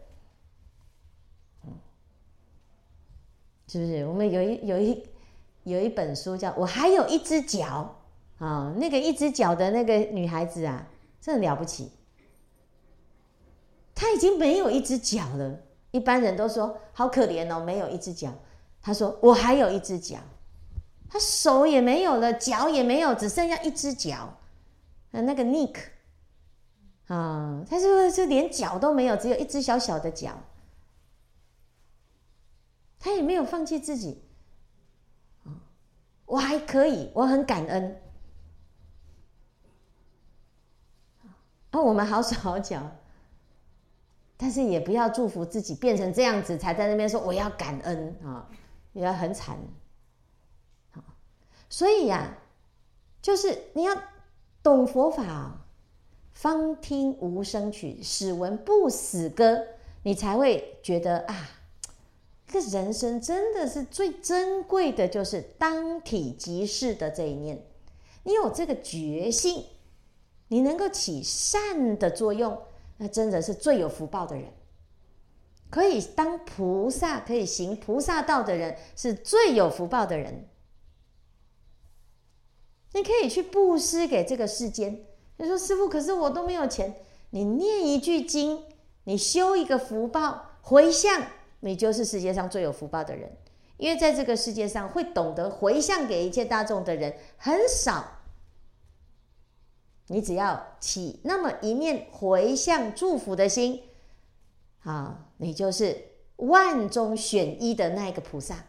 [3.68, 4.06] 是不是？
[4.06, 5.04] 我们有一有一。
[5.64, 7.96] 有一本书叫《我还有一只脚》
[8.46, 10.88] 啊，那个一只脚的那个女孩子啊，
[11.22, 11.92] 真的了不起。
[13.96, 15.60] 她已经没有一只脚了，
[15.92, 18.34] 一般人都说好可怜哦，没有一只脚。
[18.82, 20.18] 她说我还有一只脚，
[21.08, 24.38] 她手也没有了，脚也没有，只剩下一只脚。
[25.12, 25.76] 啊，那个 Nick
[27.08, 30.32] 啊，他说就连脚都没有，只有一只小小的脚。
[33.00, 34.23] 他也没有放弃自己。
[36.34, 38.02] 我还可以，我很感恩。
[41.70, 42.82] 啊，我们好手好脚，
[44.36, 48.50] 但是也不要祝福自己变成这样子，才在那边说我要感恩啊，
[48.94, 49.60] 也很惨。
[51.70, 52.36] 所以呀、
[53.22, 53.96] 就是你要
[54.64, 55.68] 懂佛法，
[56.32, 59.64] 方听无声曲，始闻不死歌，
[60.02, 61.36] 你才会觉得啊。
[62.54, 67.66] 这人生真的是最珍贵的，就是当体即事的这一念。
[68.22, 69.66] 你有这个决心，
[70.50, 72.56] 你能够起善的作用，
[72.98, 74.54] 那真的是最有福报的人。
[75.72, 80.48] 可以当菩萨，可以行菩萨道的人，是最有福报的人。
[82.94, 85.04] 你可以去布施给这个世间。
[85.38, 86.98] 你说师父，可是我都没有钱。
[87.32, 88.64] 你念一句经，
[89.06, 91.26] 你修一个福报，回向。
[91.66, 93.32] 你就是世界上最有福报的人，
[93.78, 98.04] 因为在这个世界上会懂得回向给一切大众的人很少。
[100.08, 103.82] 你只要起那么一念回向祝福的心，
[104.84, 105.98] 啊，你就是
[106.36, 108.66] 万中选一的那一个菩萨。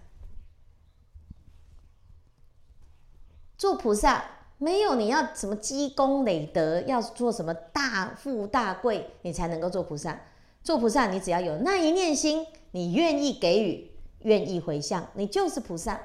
[3.58, 4.24] 做菩萨
[4.58, 10.20] 没有你要什么积功累德，要做什么大富大贵，你才能够做菩萨。
[10.62, 12.46] 做菩萨，你只要有那一念心。
[12.74, 13.88] 你愿意给予，
[14.22, 16.00] 愿意回向，你就是菩萨。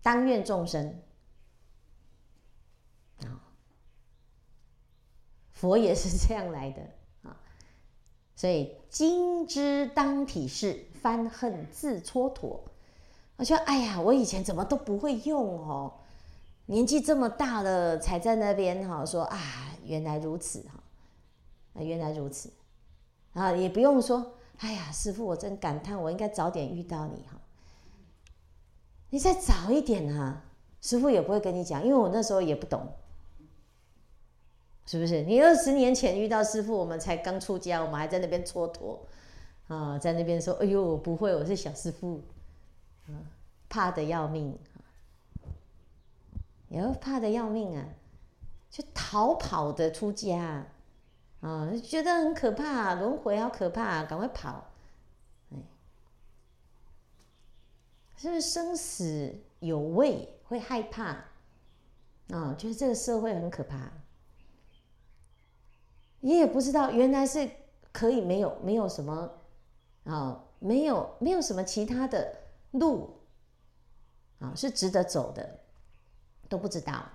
[0.00, 0.98] 当愿众生
[3.18, 3.36] 啊，
[5.52, 6.80] 佛也是这样来的
[7.22, 7.36] 啊。
[8.34, 12.60] 所以今之当体是，翻恨自蹉跎。
[13.36, 15.92] 我说，哎呀，我以前怎么都不会用哦，
[16.64, 19.38] 年纪这么大了，才在那边哈说啊，
[19.84, 20.82] 原来如此哈，
[21.74, 22.50] 啊，原来如此
[23.34, 24.37] 啊，也不用说。
[24.58, 27.38] 哎呀，师父，我真感叹，我应该早点遇到你哈。
[29.10, 30.44] 你再早一点啊，
[30.80, 32.92] 师父也不会跟你讲，因为我那时候也不懂，
[34.84, 35.22] 是不是？
[35.22, 38.98] 你二十年前遇到师父，我们才刚出家，我们还在那边蹉跎
[39.68, 42.22] 啊，在那边说：“哎呦，我不会，我是小师父，
[43.68, 44.58] 怕得要命，
[46.68, 47.84] 也怕得要命啊，
[48.70, 50.66] 就逃跑的出家。”、
[51.40, 54.72] 哦，觉得很可怕，轮回好可怕，赶快跑！
[55.52, 55.56] 哎，
[58.16, 61.10] 是不是生死有畏，会害怕？
[62.30, 63.88] 啊、觉得这个社会很可怕。
[66.20, 67.48] 你也不知道，原来是
[67.92, 69.30] 可以没有没有什么
[70.04, 72.36] 啊、没有没有什么其他的
[72.72, 73.20] 路
[74.40, 75.60] 啊、是值得走的，
[76.48, 77.08] 都不知道。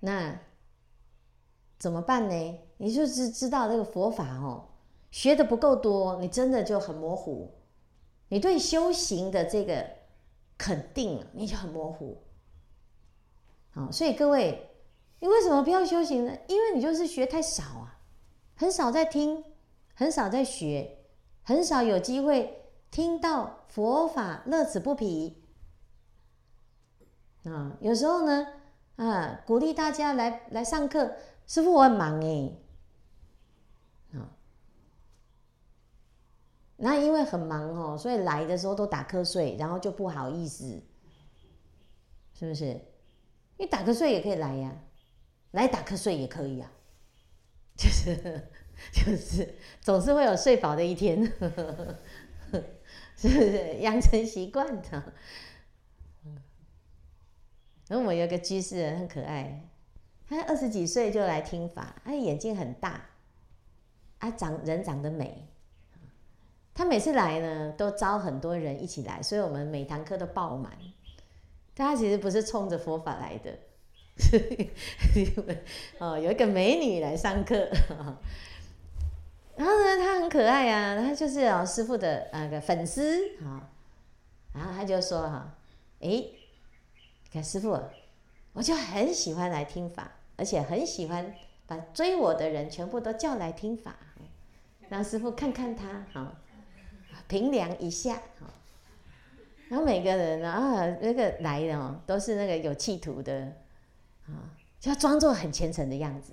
[0.00, 0.36] 那。
[1.84, 2.58] 怎么办呢？
[2.78, 4.68] 你就是知道这个佛法哦，
[5.10, 7.52] 学的不够多，你真的就很模糊。
[8.28, 9.86] 你对修行的这个
[10.56, 12.22] 肯定，你就很模糊。
[13.68, 14.70] 好，所以各位，
[15.20, 16.34] 你为什么不要修行呢？
[16.48, 18.00] 因为你就是学太少啊，
[18.56, 19.44] 很少在听，
[19.94, 21.00] 很少在学，
[21.42, 25.44] 很少有机会听到佛法乐此不疲。
[27.44, 28.46] 啊，有时候呢，
[28.96, 31.14] 啊，鼓励大家来来上课。
[31.46, 32.52] 师傅，我很忙哎，
[34.18, 34.36] 啊，
[36.76, 40.82] 那因为很忙哦，所以来的时候都打瞌睡，然后就不好意思，
[42.32, 42.80] 是不是？
[43.58, 44.74] 你打瞌睡也可以来呀，
[45.52, 46.70] 来打瞌睡也可以啊，
[47.76, 48.48] 就是
[48.92, 51.22] 就是总是会有睡饱的一天，
[53.16, 53.76] 是不是？
[53.80, 55.12] 养成习惯的。
[57.86, 59.68] 然后我有个居士人很可爱。
[60.34, 63.00] 他二十几岁就来听法，他眼睛很大，
[64.18, 65.48] 啊，长人长得美。
[66.74, 70.72] 他每次来呢，都招很多人一起来，所以我们每堂课都爆满。
[71.74, 73.58] 但他其实不是冲着佛法来的，
[75.98, 77.68] 哦，有一个美女来上课，
[79.56, 83.70] 然后呢，他很可爱啊，他就是老师傅的那个粉丝啊，
[84.52, 85.56] 然后他就说哈，
[86.00, 86.32] 诶，
[87.32, 87.78] 看师傅。
[88.52, 91.34] 我就很喜欢来听法，而且很喜欢
[91.66, 93.96] 把追我的人全部都叫来听法，
[94.88, 96.36] 让师父看看他，好，
[97.28, 98.46] 评量一下，好。
[99.68, 103.52] 然后每个人呢，啊，那个来的哦，都是那个有企图的，
[104.26, 106.32] 啊，就要装作很虔诚的样子，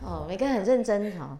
[0.00, 1.38] 好，哦，每个人很认真，哈，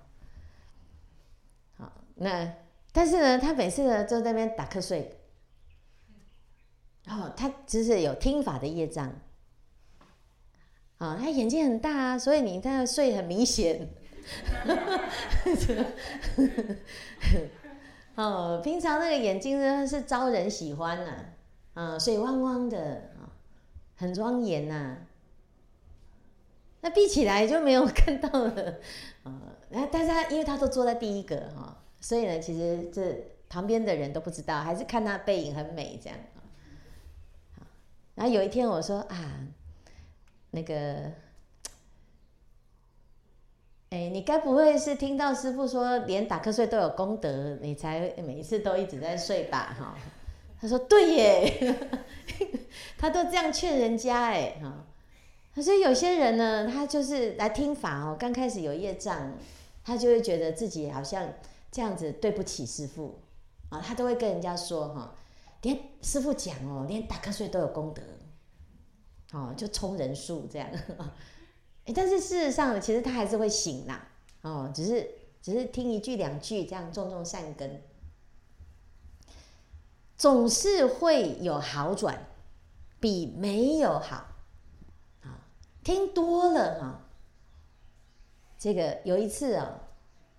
[1.76, 2.54] 好，那
[2.92, 5.18] 但是呢，他每次呢就在那边打瞌睡。
[7.08, 9.12] 哦，他只是有听法的业障，
[11.04, 13.88] 啊、他眼睛很大啊，所以你在那睡很明显，
[18.14, 21.10] 哦，平常那个眼睛呢是招人喜欢呐、
[21.74, 23.26] 啊，啊，水汪汪的啊，
[23.96, 24.96] 很庄严呐。
[26.82, 28.74] 那闭起来就没有看到了，
[29.24, 29.40] 啊，
[29.70, 36.16] 那但是他因为他都坐在第一个哈，所以呢，其实这旁边的人都不知道，还是看他背影很美这样。
[38.14, 39.40] 然后有一天我说啊，
[40.52, 41.12] 那个。
[43.90, 49.76] 哎，你该不会是听到师傅说连打瞌睡都有功德，你才每一次都一直在睡吧？
[49.78, 49.94] 哈，
[50.58, 51.76] 他说对耶，
[52.96, 54.86] 他都这样劝人家哎哈。
[55.60, 59.34] 所以有些人呢，他就是来听法哦，刚开始有业障，
[59.84, 61.28] 他就会觉得自己好像
[61.70, 63.20] 这样子对不起师傅
[63.68, 65.14] 啊，他都会跟人家说哈，
[65.60, 68.00] 连师傅讲哦，连打瞌睡都有功德，
[69.32, 70.68] 哦，就充人数这样。
[71.84, 74.06] 哎，但是事实上呢，其实他还是会醒啦，
[74.42, 75.10] 哦，只是
[75.42, 77.82] 只是听一句两句这样种种善根，
[80.16, 82.26] 总是会有好转，
[83.00, 84.28] 比没有好，
[85.22, 85.42] 啊，
[85.82, 87.00] 听多了哈，
[88.56, 89.80] 这个有一次啊，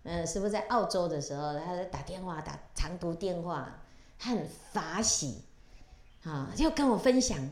[0.03, 3.81] 嗯，师傅在澳洲的时候，他在打电话打长途电话，
[4.17, 5.41] 他很法喜，
[6.23, 7.49] 啊，就跟我分享。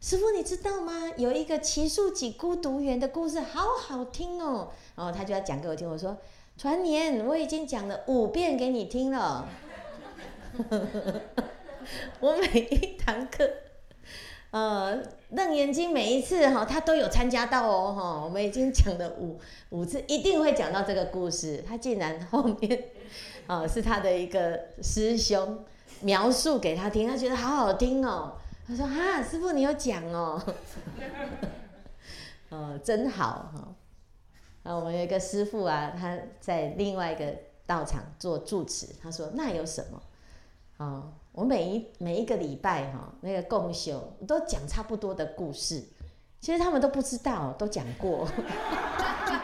[0.00, 1.12] 师傅，你知道吗？
[1.18, 4.70] 有一个奇数几孤独园的故事，好好听哦。
[4.96, 5.86] 然后他就要讲给我听。
[5.88, 6.16] 我说
[6.56, 9.46] ：“传年，我已经讲了五遍给你听了。
[12.18, 13.46] ”我每一堂课，
[14.52, 18.24] 呃，楞严经每一次哈，他都有参加到哦哈。
[18.24, 19.38] 我们已经讲了五
[19.68, 21.62] 五次，一定会讲到这个故事。
[21.68, 22.84] 他竟然后面，
[23.46, 25.62] 啊， 是他的一个师兄
[26.00, 28.32] 描述给他听，他觉得好好听哦。
[28.70, 30.40] 他说：“哈，师傅，你有讲哦，
[32.50, 33.74] 哦，真好哈。
[34.62, 37.34] 啊，我们有一个师傅啊，他在另外一个
[37.66, 38.86] 道场做住持。
[39.02, 40.00] 他说：那有什么？
[40.76, 45.82] 哦，我每一每一个礼拜哈，那个共修都讲差不多的故事，
[46.40, 48.28] 其实他们都不知道，都讲过。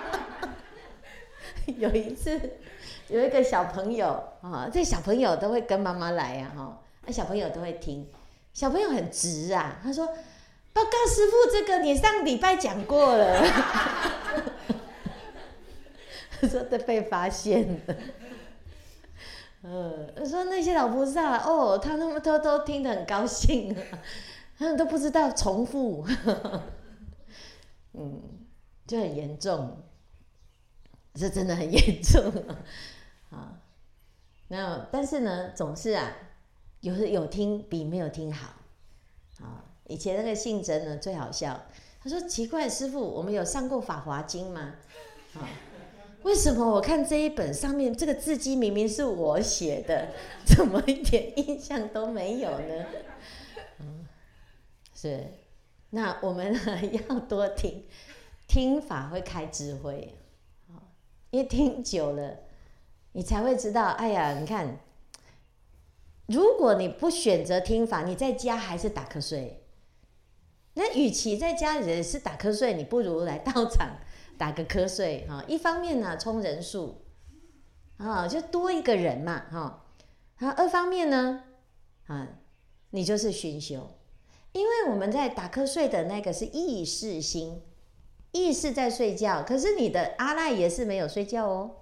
[1.66, 2.40] 有一次，
[3.08, 8.08] 有一个小朋友啊，这小朋友都会跟妈妈来呀，哈，那小朋友都会听。”
[8.56, 10.06] 小朋友很直啊，他说
[10.72, 13.42] ：“报告师傅，这个你上礼拜讲过了。
[16.40, 17.94] ”他说：“都被发现了。”
[19.62, 23.76] 嗯，他说那些老菩萨哦，他们都都听得很高兴，
[24.58, 26.06] 他们都不知道重复，
[27.92, 28.22] 嗯，
[28.86, 29.82] 就很严重，
[31.12, 32.32] 这真的很严重
[33.28, 33.60] 啊。
[34.48, 36.10] 那但是呢，总是啊。
[36.80, 38.54] 有时有听比没有听好，
[39.40, 39.64] 啊！
[39.88, 41.66] 以前那个信真呢最好笑，
[42.02, 44.74] 他说：“奇怪，师父，我们有上过《法华经》吗？
[45.34, 45.48] 啊，
[46.22, 50.08] 为什么我看这一本上面这个字迹明明是我写的，
[50.44, 52.86] 怎么一点印象都没有呢？”
[53.80, 54.06] 嗯，
[54.94, 55.24] 是，
[55.90, 56.54] 那我们
[57.08, 57.84] 要多听，
[58.46, 60.14] 听法会开智慧，
[60.68, 60.82] 啊，
[61.30, 62.38] 因为听久了，
[63.12, 64.78] 你才会知道，哎呀，你看。
[66.26, 69.62] 如果你不选择听法，你在家还是打瞌睡。
[70.74, 73.98] 那与其在家里是打瞌睡，你不如来道场
[74.36, 75.44] 打个瞌睡哈。
[75.46, 77.02] 一方面呢，充人数
[77.96, 79.86] 啊，就多一个人嘛哈。
[80.38, 81.44] 啊，二方面呢，
[82.06, 82.28] 啊，
[82.90, 83.96] 你就是熏修，
[84.52, 87.62] 因为我们在打瞌睡的那个是意识心，
[88.32, 91.76] 意识在睡觉，可是你的阿赖也是没有睡觉哦，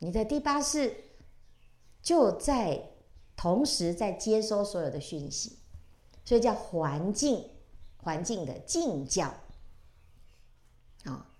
[0.00, 1.01] 你的第八识。
[2.02, 2.90] 就在
[3.36, 5.58] 同时在接收所有的讯息，
[6.24, 7.48] 所以叫环境，
[7.96, 9.34] 环境的境教
[11.04, 11.30] 啊，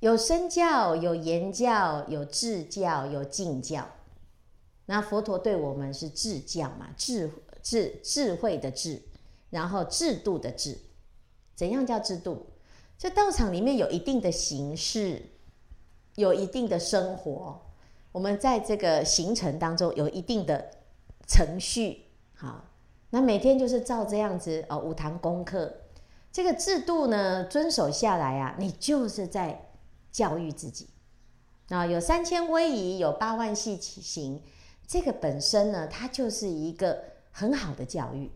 [0.00, 3.86] 有身教，有言教，有智教，有境教。
[4.86, 7.30] 那佛陀对我们是智教嘛，智
[7.62, 9.02] 智智慧的智，
[9.50, 10.78] 然后制度的制。
[11.54, 12.46] 怎样叫制度？
[12.98, 15.30] 这道场里面有一定的形式，
[16.16, 17.60] 有一定的生活。
[18.14, 20.70] 我们在这个行程当中有一定的
[21.26, 22.04] 程序，
[22.36, 22.64] 好，
[23.10, 25.80] 那每天就是照这样子哦，五堂功课，
[26.30, 29.72] 这个制度呢遵守下来啊，你就是在
[30.12, 30.90] 教育自己
[31.70, 31.84] 啊。
[31.84, 34.40] 有三千威仪，有八万细行，
[34.86, 38.30] 这个本身呢，它就是一个很好的教育。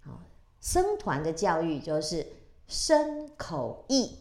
[0.00, 0.20] 好，
[0.60, 2.26] 僧团的教育就是
[2.66, 4.18] 身口意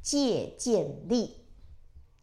[0.00, 1.39] 戒见力。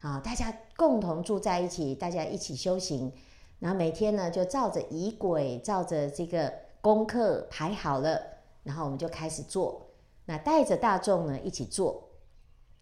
[0.07, 3.11] 啊，大家共同住在一起，大家一起修行，
[3.59, 8.17] 然后每天呢就照着仪轨，照着这个功课排好了，
[8.63, 9.85] 然后我们就开始做。
[10.23, 12.07] 那带着大众呢一起做，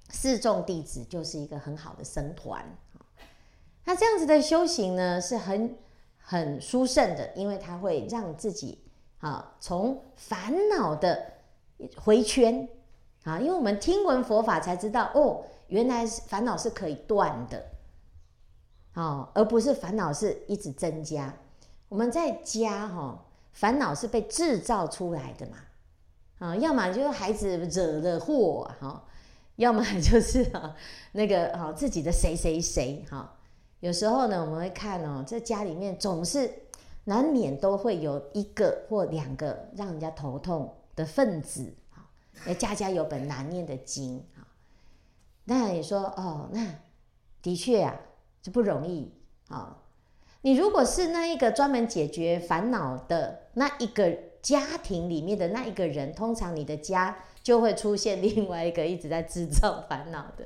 [0.10, 2.64] 四众弟子就是一个很好的僧团。
[3.85, 5.76] 那这样子的修行呢，是很
[6.19, 8.84] 很殊胜的，因为它会让自己
[9.18, 11.34] 啊从烦恼的
[11.95, 12.69] 回圈
[13.23, 17.66] 啊，因为我们听闻佛法才知道哦，原来烦恼是可以断的，
[18.94, 21.34] 哦，而不是烦恼是一直增加。
[21.90, 25.58] 我们在家哈，烦恼是被制造出来的嘛，
[26.40, 29.04] 啊，要么就是孩子惹了祸哈，
[29.56, 30.76] 要么就是啊
[31.14, 33.36] 那个啊自己的谁谁谁哈。
[33.80, 36.52] 有时候呢，我们会看哦，这家里面总是
[37.06, 44.24] 难免都会有一个或两个让人家头痛的分子啊，家家有本难念的经。
[45.45, 46.76] 那你说哦，那
[47.41, 47.99] 的确啊，
[48.41, 49.11] 这不容易
[49.47, 49.77] 啊。
[50.41, 60.45] 你如果是那一个专门解决烦恼的那一个家庭里面的那一个人，通常你的家就会出现另外一个一直在制造烦恼的。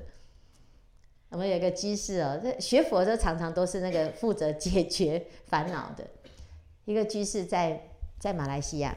[1.30, 6.08] 我们有一个居士哦，这学佛的常常都是那个负责解决烦恼的
[6.86, 7.70] 一个居士在，
[8.20, 8.96] 在在马来西亚，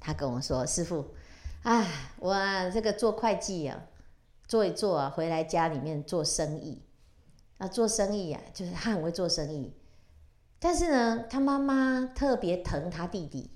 [0.00, 1.14] 他跟我说：“师父，
[1.62, 1.86] 啊，
[2.18, 2.34] 我
[2.72, 3.84] 这个做会计啊，
[4.46, 6.82] 做一做啊，回来家里面做生意。”
[7.58, 9.72] 啊，做生意、啊，就是他很会做生意，
[10.58, 13.50] 但是呢，他妈妈特别疼他弟弟，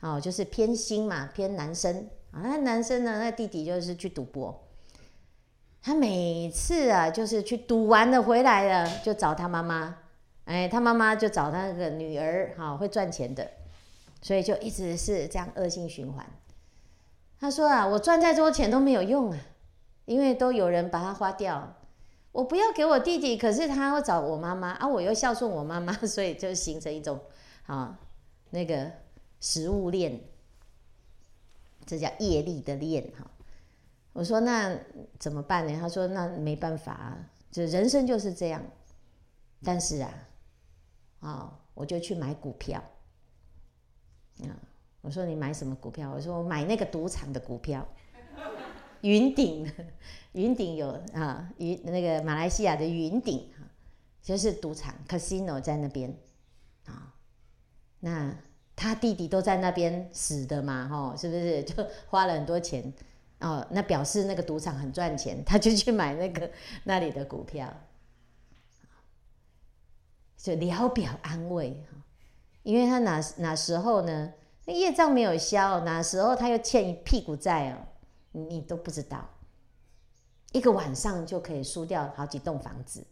[0.00, 2.40] 哦，就是偏心嘛，偏男生啊。
[2.42, 4.68] 那男生呢，那弟弟就是去赌博，
[5.82, 9.98] 他每次啊，就是去赌完了回来了，就找他妈妈，
[10.46, 13.46] 哎，他妈妈就找他那个女儿，哈、哦，会赚钱的，
[14.22, 16.24] 所以就一直是这样恶性循环。
[17.38, 19.38] 他说啊，我赚再多钱都没有用啊，
[20.12, 21.76] 因为都有人把它花掉。
[22.32, 27.20] 我不要给我弟弟，可是他会找我妈妈啊，我又孝顺我妈妈， 所以就形成一种
[27.66, 27.98] 啊
[28.50, 28.90] 那个
[29.40, 30.20] 食物链，
[31.84, 33.30] 这叫业力的链哈。
[34.12, 34.78] 我说那
[35.18, 35.78] 怎么办呢？
[35.80, 38.62] 他说那没办法啊，就人生就是这样。
[39.64, 40.28] 但是啊，
[41.20, 42.82] 啊我就去买股票
[44.40, 44.56] 啊。
[45.02, 46.10] 我说你买什么股票？
[46.14, 47.86] 我说我买那个赌场的股票。
[49.02, 49.70] 云顶，
[50.32, 53.64] 云顶有啊，云那个马来西亚的云顶哈，
[54.22, 56.16] 就是赌场 casino 在那边
[56.86, 57.14] 啊。
[58.00, 58.34] 那
[58.74, 62.92] 他弟弟都在那边死的嘛，吼，是不是 就花了很多钱
[63.40, 63.64] 哦？
[63.70, 66.50] 那表示那个赌场很赚钱， 他就去买那个
[66.84, 67.72] 那里的股票，
[70.36, 71.98] 就聊表安慰哈。
[72.62, 74.32] 因为他哪哪时候呢？
[74.64, 77.88] 那业障没有消，哪时候他又欠一屁股债哦。
[78.32, 79.28] 你都不知道，
[80.52, 83.06] 一个晚上就可以输掉好几栋房子，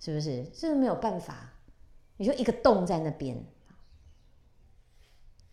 [0.00, 0.44] 是不是？
[0.54, 1.52] 这是没有办法。
[2.16, 3.44] 你说一个洞在那边，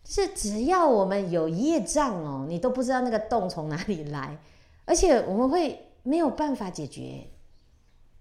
[0.04, 4.38] 是只要我们有业障哦，你都不知道那个洞从哪里来，
[4.84, 7.28] 而且我们会没有办法解决，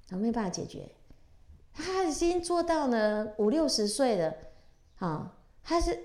[0.10, 0.92] 啊，没办法解决。
[1.74, 4.34] 他已经做到呢五六十岁了，
[4.98, 6.00] 啊，他是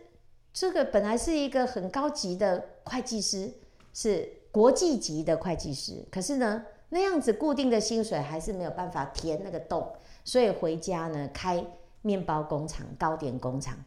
[0.53, 3.53] 这个本来是一个很高级的会计师，
[3.93, 4.40] 是。
[4.53, 9.95] 国际级的会计师，可是呢，那样子固定的薪水还是没有办法填那个洞，
[10.25, 11.65] 所以回家呢，开
[12.03, 13.79] 面包工厂、糕点工厂，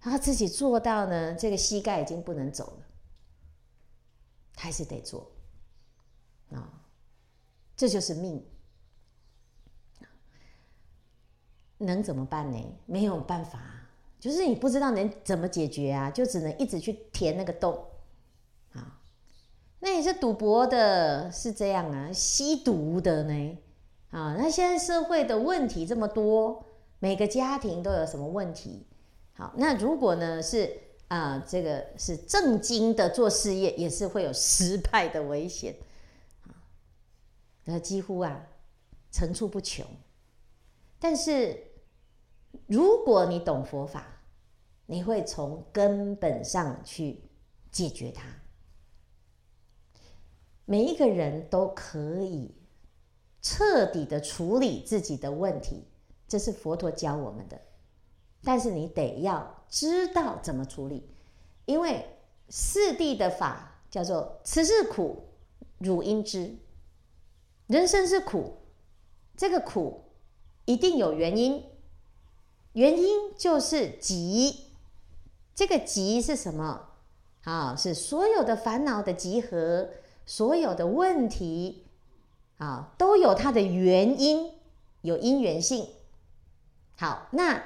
[0.00, 2.86] 然后自己做到呢，这个膝盖已经不能走了，
[4.56, 5.30] 还是得做
[6.50, 6.70] 啊、
[7.76, 8.40] 这就是命，
[11.78, 12.78] 能怎么办呢？
[12.86, 13.58] 没有办法，
[14.20, 17.84] 就是你不知道能怎么解决啊，就只能一直去填那个洞。
[19.84, 22.10] 那你是赌博的，是这样啊？
[22.10, 23.58] 吸毒的呢？
[24.08, 26.64] 啊，那现在社会的问题这么多，
[27.00, 28.86] 每个家庭都有什么问题？
[29.34, 30.74] 好，那如果呢是
[31.08, 35.76] 啊，这个是正经的做事业，也是会有失败的危险
[36.44, 36.56] 啊。
[37.64, 38.40] 那几乎啊
[39.10, 39.84] 层出不穷。
[40.98, 41.62] 但是
[42.66, 44.06] 如果你懂佛法，
[44.86, 47.20] 你会从根本上去
[47.70, 48.24] 解决它。
[50.66, 52.54] 每一个人都可以
[53.42, 55.84] 彻底的处理自己的问题，
[56.26, 57.60] 这是佛陀教我们的。
[58.42, 61.08] 但是你得要知道怎么处理，
[61.66, 62.06] 因为
[62.48, 65.24] 四谛的法叫做“此是苦，
[65.78, 66.56] 汝应知”。
[67.68, 68.56] 人生是苦，
[69.36, 70.04] 这个苦
[70.64, 71.64] 一定有原因，
[72.72, 74.66] 原因就是集。
[75.54, 76.88] 这个集是什么？
[77.44, 79.88] 啊，是所有的烦恼的集合。
[80.26, 81.84] 所有的问题
[82.58, 84.52] 啊，都有它的原因，
[85.02, 85.88] 有因缘性。
[86.96, 87.62] 好，那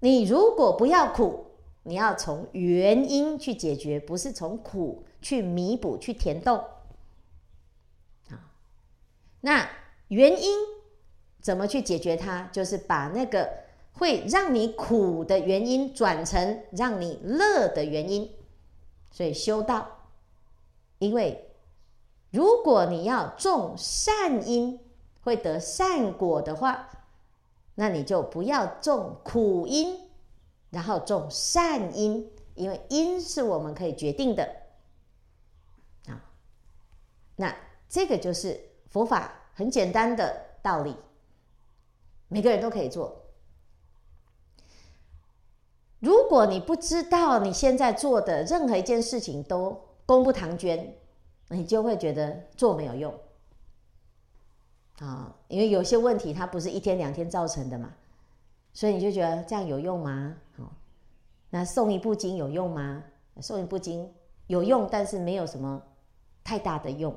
[0.00, 1.46] 你如果不要苦，
[1.84, 6.58] 你要从原因去解决，不是从苦去弥补、去填洞。
[8.28, 8.36] 好，
[9.40, 9.68] 那
[10.08, 10.58] 原因
[11.40, 12.48] 怎么去解决它？
[12.52, 13.50] 就是把那个
[13.92, 18.30] 会让你苦的原因转成让你乐的原因。
[19.10, 20.08] 所以修道，
[20.98, 21.45] 因为
[22.36, 24.78] 如果你要种善因，
[25.22, 26.90] 会得善果的话，
[27.76, 29.98] 那你就不要种苦因，
[30.68, 34.44] 然后种善因，因为因是我们可以决定的
[36.08, 36.20] 啊。
[37.36, 37.56] 那
[37.88, 38.60] 这个就是
[38.90, 40.94] 佛法很简单的道理，
[42.28, 43.22] 每个人都可以做。
[46.00, 50.98] 如果你不知道你现在做的任何一件事情都功不唐捐，
[51.48, 53.14] 你就会觉得做没有用。
[54.98, 57.92] 啊，因为有些问题它不是一天两天造成的嘛，
[58.72, 60.34] 所以你就觉得这样有用吗？
[60.56, 60.72] 好，
[61.50, 63.04] 那诵一部经有用吗？
[63.40, 64.10] 诵一部经
[64.46, 65.82] 有用，但是没有什么
[66.42, 67.14] 太大的用，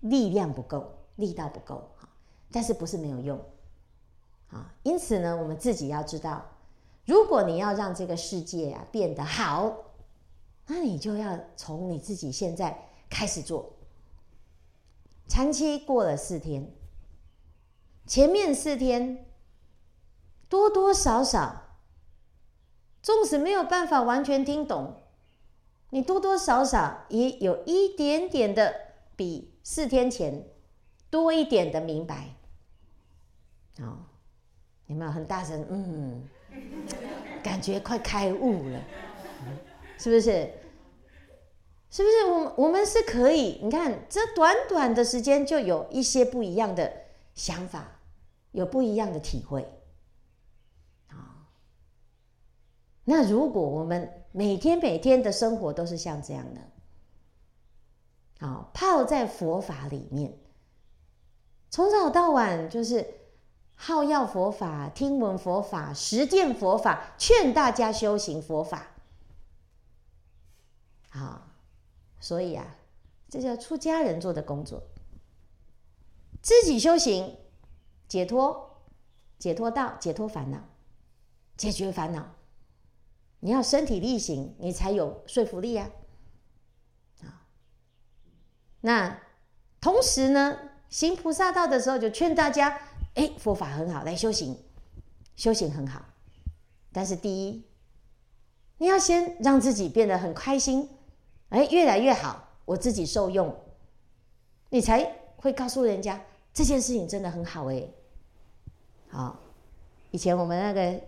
[0.00, 1.88] 力量不够，力道不够，
[2.50, 3.40] 但是不是没有用，
[4.50, 6.44] 啊，因此呢，我们自己要知道，
[7.04, 9.72] 如果你要让这个世界啊变得好，
[10.66, 13.74] 那你就要从你自己现在开始做。
[15.28, 16.72] 长期过了四天，
[18.06, 19.26] 前面四天
[20.48, 21.78] 多多少少，
[23.02, 25.02] 纵使没有办法完全听懂，
[25.90, 28.74] 你多多少少也有一点点的
[29.16, 30.48] 比四天前
[31.10, 32.36] 多一点的明白。
[33.80, 33.98] 哦，
[34.86, 35.66] 有没有很大声？
[35.68, 36.28] 嗯，
[37.42, 38.80] 感觉快开悟了，
[39.98, 40.52] 是不是？
[41.88, 43.60] 是不是我我们是可以？
[43.62, 46.92] 你看，这短短的时间就有一些不一样的
[47.34, 48.00] 想法，
[48.50, 49.62] 有不一样的体会
[51.08, 51.46] 啊。
[53.04, 60.36] 那如果我们每天每天的生活都是像这样的，啊，泡在佛法里面，
[61.70, 63.06] 从早到晚就是
[63.74, 68.88] 好要佛法、听闻佛法、实践佛法，劝大家修行佛法，
[71.24, 71.54] 啊。
[72.18, 72.76] 所以啊，
[73.28, 74.82] 这叫出家人做的工作。
[76.42, 77.36] 自己修行，
[78.08, 78.82] 解脱，
[79.38, 80.64] 解脱道，解脱烦恼，
[81.56, 82.34] 解决烦恼。
[83.40, 85.90] 你要身体力行，你才有说服力呀。
[87.22, 87.46] 啊，
[88.80, 89.20] 那
[89.80, 92.80] 同时呢，行菩萨道的时候，就劝大家：
[93.14, 94.64] 哎，佛法很好，来修行，
[95.36, 96.04] 修行很好。
[96.92, 97.66] 但是第一，
[98.78, 100.88] 你要先让自己变得很开心。
[101.50, 103.54] 哎，越来越好，我自己受用，
[104.68, 106.20] 你才会告诉人家
[106.52, 107.84] 这件事情真的很好哎。
[109.08, 109.38] 好，
[110.10, 111.00] 以前我们那个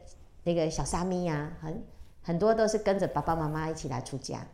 [0.45, 1.85] 那个小沙弥呀，很
[2.23, 4.47] 很多都是跟着爸爸妈妈一起来出家，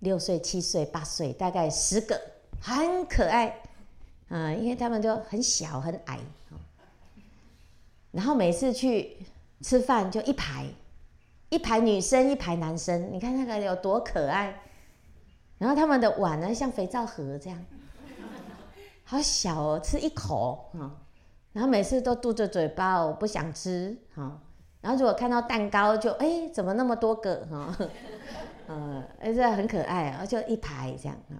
[0.00, 2.20] 六岁、七岁、八岁，大概十个，
[2.60, 3.62] 很可爱，
[4.28, 6.20] 嗯，因为他们就很小很矮，
[8.10, 9.16] 然后每次去
[9.62, 10.66] 吃饭就一排。
[11.52, 14.58] 一排女生，一排男生，你看那个有多可爱。
[15.58, 17.62] 然后他们的碗呢，像肥皂盒这样，
[19.04, 20.96] 好小哦，吃一口啊。
[21.52, 24.40] 然后每次都嘟着嘴巴哦，不想吃哈。
[24.80, 27.76] 然后如果看到蛋糕就，就哎，怎么那么多个哈？
[28.68, 31.36] 嗯， 哎，这很可爱啊，就一排这样啊。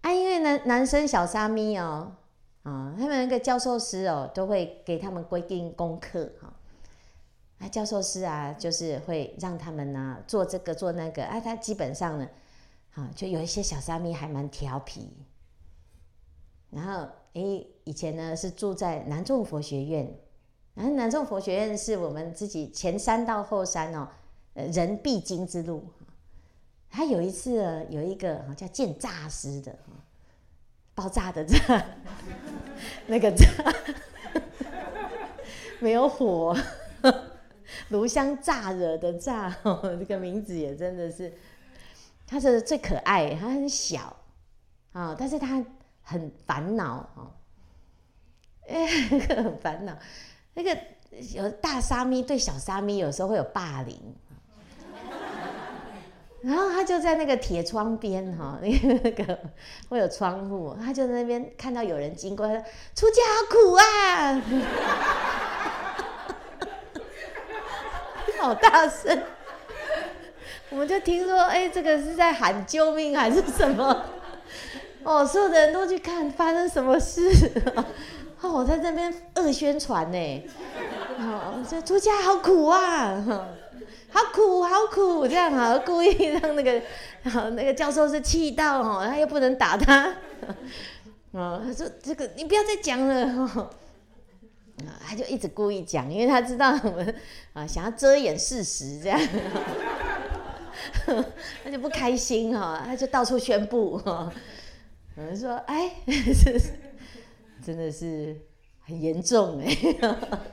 [0.00, 2.12] 啊，因为男男生小沙弥哦，
[2.62, 6.50] 啊，他们那个教授师哦，都会给他们规定功课哈。
[7.64, 11.40] 啊，教授师啊，就是会让他们呢做这个做那个啊。
[11.40, 12.28] 他基本上呢，
[12.92, 15.10] 啊，就有一些小沙弥还蛮调皮。
[16.68, 20.14] 然后，诶，以前呢是住在南众佛学院，
[20.74, 24.08] 然后南众佛学院是我们自己前山到后山哦，
[24.52, 25.86] 呃，人必经之路。
[26.90, 29.74] 他有一次呢有一个叫见炸师的，
[30.94, 31.86] 爆炸的炸，
[33.08, 33.46] 那个炸
[35.80, 36.54] 没有火。
[37.90, 41.32] 炉香乍惹的乍，哦， 这个名字也真的是，
[42.26, 44.16] 他是最可爱，他很小
[44.92, 45.64] 啊，但是他
[46.02, 47.30] 很烦恼啊，
[48.68, 48.86] 哎，
[49.36, 49.96] 很烦恼。
[50.54, 50.76] 那个
[51.34, 53.98] 有大沙弥对小沙弥有时候会有霸凌，
[56.42, 59.38] 然后他就在那个铁窗边哈，那个
[59.88, 62.62] 会有窗户，他就在那边看到有人经过，他说
[62.94, 65.33] 出家好苦啊。
[68.44, 69.22] 好大声！
[70.68, 74.04] 我们就听说，哎，这个是在喊救命还是什么？
[75.02, 77.50] 哦，所有的人都去看发生什么事。
[78.42, 80.44] 哦，我在这边恶宣传呢。
[81.18, 83.24] 哦，这出家好苦啊，
[84.10, 86.82] 好苦好苦，这样啊，故意让那个，
[87.52, 90.14] 那个教授是气到哦，他又不能打他，
[91.30, 93.70] 哦，他说这个你不要再讲了。
[94.80, 97.14] 啊，他就一直故意讲，因为他知道我们
[97.52, 99.18] 啊想要遮掩事实，这样，
[101.62, 104.32] 他就不开心哈，他就到处宣布哈，
[105.16, 106.58] 有人说哎，这
[107.64, 108.36] 真的是
[108.80, 109.76] 很严重哎，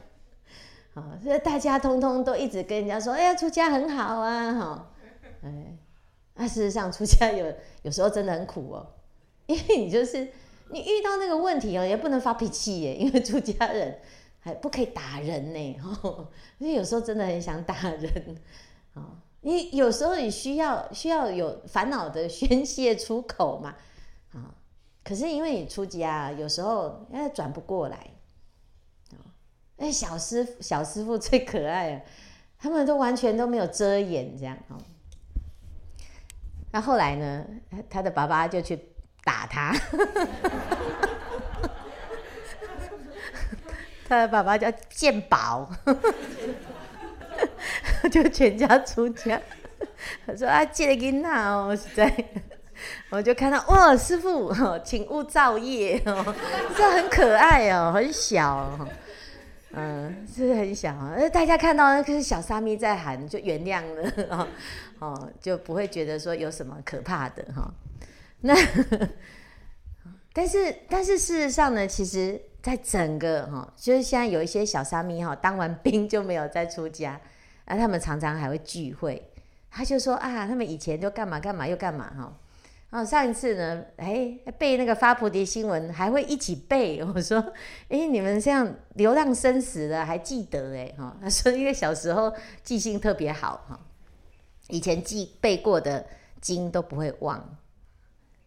[0.94, 4.92] 好，所以大家通通都一直跟人家说，哎呀，出家很好啊，哈，
[5.44, 5.78] 哎，
[6.36, 8.88] 那事实上出家有有时候真的很苦哦，
[9.48, 10.28] 因为你就是。
[10.72, 14.00] 你遇到那个问题哦，也不能发脾气耶，因为出家人
[14.40, 15.78] 还不可以打人呢。
[16.60, 18.38] 因为有时候真的很想打人
[18.94, 19.22] 啊。
[19.42, 23.76] 你有时候你需要需要有烦恼的宣泄出口嘛
[24.34, 24.56] 啊。
[25.04, 27.98] 可是因为你出家，有时候哎转不过来
[29.12, 29.20] 啊。
[29.78, 32.02] 哎，小师小师傅最可爱了，
[32.58, 34.78] 他们都完全都没有遮掩这样哦。
[36.72, 37.46] 那后来呢，
[37.90, 38.88] 他的爸爸就去。
[39.24, 39.74] 打他，
[44.08, 45.70] 他的爸爸叫见宝，
[48.12, 49.40] 就全家出家。
[50.26, 52.12] 他说啊，这个囡仔哦，实在，
[53.10, 54.52] 我就看到哇，师傅，
[54.84, 56.36] 请勿造业哦，
[56.76, 58.80] 这很可爱哦，很小，
[59.74, 61.16] 嗯，是很小啊。
[61.32, 64.48] 大家看到那个是小沙弥在喊，就原谅了
[65.00, 67.72] 哦，就不会觉得说有什么可怕的哈。
[68.42, 68.56] 那，
[70.34, 77.20] 但是但是事实上呢，其实在整个哈，就是现在有一些小沙弥哈，当完兵就没有再出家，
[77.66, 79.32] 啊，他们常常还会聚会，
[79.70, 82.38] 他就说啊，他们以前就干嘛干嘛又干嘛哈，
[82.90, 87.38] 哦，上一次呢，哎，背那个发菩提新闻还会一起背，我说，
[87.90, 93.80] 哎，你们这样流浪生死的还记得哎哈，他说因为小时候记性特别好哈，
[94.70, 96.06] 以前记背过的
[96.40, 97.58] 经都不会忘。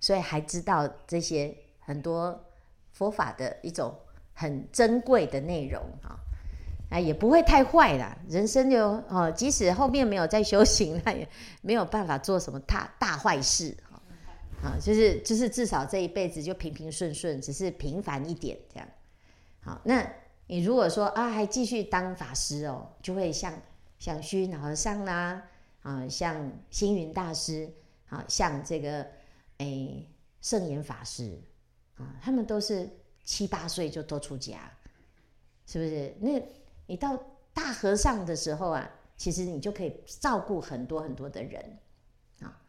[0.04, 2.38] 所以还知道这些很多
[2.92, 3.98] 佛法的一种
[4.34, 6.20] 很珍贵的内容啊，
[6.90, 8.14] 啊也不会太坏啦。
[8.28, 11.26] 人生就哦，即使后面没有再修行，那也
[11.62, 13.98] 没有办法做什么大大坏事哈。
[14.62, 18.86] 啊，就是就是至少这一辈子就平平顺顺，只是平凡一点这样。
[19.62, 20.06] 好，那
[20.48, 23.54] 你如果说啊还继续当法师哦，就会像
[23.98, 25.42] 像虚云和尚啦，
[25.80, 27.72] 啊像星云大师，
[28.10, 29.06] 啊像这个。
[29.58, 30.04] 哎，
[30.40, 31.40] 圣严法师
[31.96, 32.88] 啊，他们都是
[33.22, 34.70] 七八岁就都出家，
[35.66, 36.14] 是不是？
[36.20, 36.42] 那
[36.86, 37.16] 你到
[37.52, 41.78] 大和尚的时候啊，其实你就可以照顾很多很多的人
[42.40, 42.60] 啊。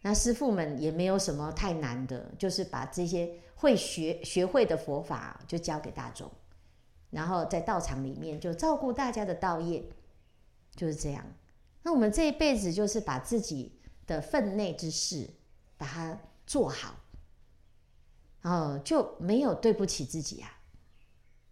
[0.00, 6.30] 那师父们也没有什么太难的，就是把这些会学学会的佛法就教给大众，
[7.10, 9.84] 然后在道场里面就照顾大家的道业，
[10.74, 11.24] 就是这样。
[11.82, 15.28] 那我们这一辈子就是把自己的分内之事。
[15.80, 16.94] 把它做好，
[18.42, 20.58] 哦，就没有对不起自己啊。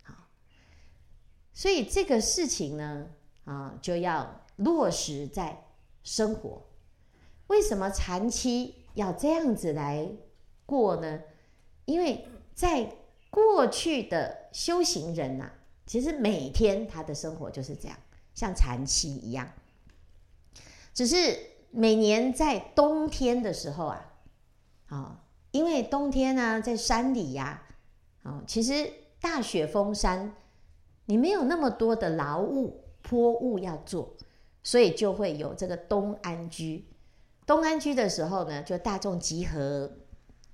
[0.05, 0.15] 好，
[1.55, 3.09] 所以这个事情呢，
[3.47, 5.65] 啊，就要落实在
[6.03, 6.63] 生活。
[7.47, 10.07] 为什么禅期要这样子来
[10.67, 11.23] 过呢？
[11.87, 12.97] 因为在
[13.31, 15.51] 过去的修行人呐、
[15.87, 17.97] 其实每天他的生活就是这样，
[18.35, 19.51] 像禅期一样。
[20.93, 21.39] 只是
[21.71, 24.05] 每年在冬天的时候啊。
[24.89, 27.63] 啊，因为冬天呢、在山里呀，
[28.23, 30.35] 啊，其实大雪封山，
[31.07, 34.17] 你没有那么多的劳务坡务要做，
[34.63, 36.89] 所以就会有这个冬安居。
[37.47, 39.91] 冬安居的时候呢，就大众集合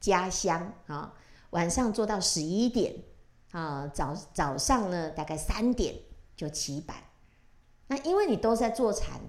[0.01, 1.15] 家乡啊，
[1.51, 2.94] 晚上做到十一点
[3.52, 5.94] 啊，早早上呢大概三点
[6.36, 6.97] 就起板。
[7.86, 9.20] 那因为你都在坐禅，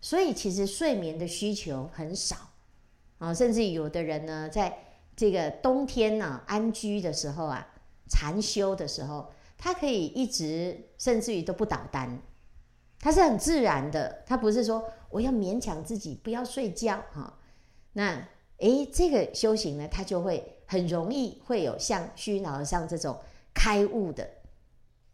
[0.00, 2.36] 所以其实睡眠的需求很少。
[3.18, 4.76] 啊，甚至有的人呢，在
[5.16, 7.66] 这个冬天呢、啊、安居的时候啊，
[8.08, 12.20] 禅修的时候，他可以一直，甚至于都不倒单，
[13.00, 17.38] 他是很自然的，他不是说我要勉强自己不要睡觉哈、
[17.94, 18.28] 那
[18.58, 23.18] 诶，这个修行呢，他就会很容易会有像虚云老和尚这种
[23.54, 24.28] 开悟的，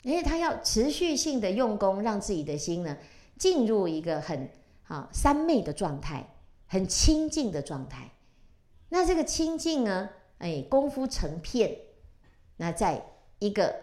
[0.03, 2.99] 因为他要持续性的用功，让自己的心呢
[3.39, 4.51] 进入一个很
[4.89, 6.27] 啊三昧的状态。
[6.73, 8.13] 很清净的状态，
[8.89, 10.09] 那这个清净呢？
[10.39, 11.77] 哎，功夫成片，
[12.57, 13.05] 那在
[13.41, 13.77] 一个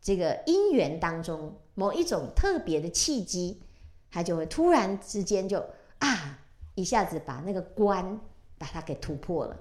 [0.00, 3.62] 这个因缘当中，某一种特别的契机，
[4.10, 5.62] 它就会突然之间就
[5.98, 6.38] 啊，
[6.74, 8.18] 一下子把那个关
[8.56, 9.54] 把它给突破了，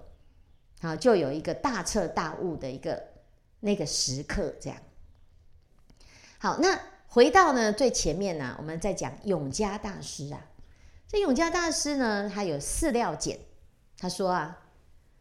[0.80, 3.04] 好，就有一个大彻大悟的一个
[3.60, 4.80] 那个时刻，这样。
[6.38, 10.52] 好，那回到呢最前面呢，我们在讲永嘉大师啊。
[11.14, 13.38] 这永嘉大师呢，他有四料简，
[14.00, 14.66] 他说啊，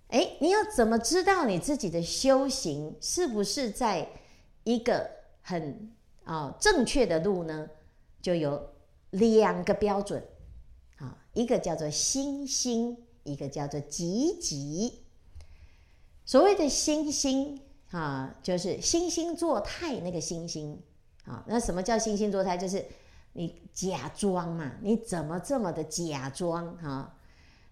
[0.09, 4.09] 哎，你要怎么知道你自己的修行是不是在
[4.65, 5.11] 一个
[5.43, 5.93] 很
[6.25, 7.69] 啊、正确的路呢？
[8.23, 8.71] 就有
[9.11, 10.27] 两个标准
[10.97, 15.05] 啊，一个叫做心星，一个叫做吉吉。
[16.25, 17.61] 所谓的心星
[17.91, 20.83] 啊，就是星星作态那个星星
[21.27, 21.45] 啊。
[21.47, 22.57] 那什么叫星星作态？
[22.57, 22.83] 就是
[23.33, 27.19] 你假装嘛，你怎么这么的假装啊？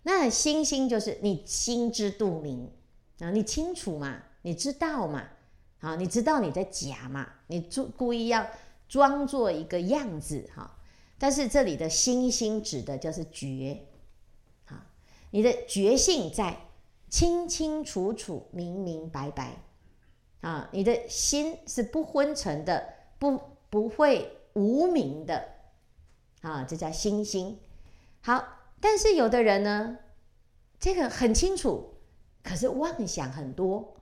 [0.03, 2.71] 那星星就是你心知肚明
[3.19, 5.23] 啊，你清楚嘛，你知道嘛，
[5.81, 8.47] 啊，你知道你在假嘛，你做故意要
[8.89, 10.79] 装作一个样子哈。
[11.19, 13.87] 但是这里的星星指的就是觉，
[14.65, 14.87] 啊，
[15.31, 16.57] 你的觉性在
[17.11, 19.63] 清清楚楚、明明白白，
[20.41, 23.39] 啊，你的心是不昏沉的，不
[23.69, 25.49] 不会无明的，
[26.43, 27.59] 啊，这叫星星。
[28.21, 28.57] 好。
[28.83, 29.99] 但是有的人呢，
[30.79, 31.97] 这个很清楚，
[32.43, 33.95] 可是妄想很多，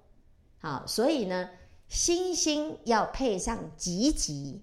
[0.60, 1.50] 好，所以呢，
[1.88, 4.60] 心星要配上寂寂。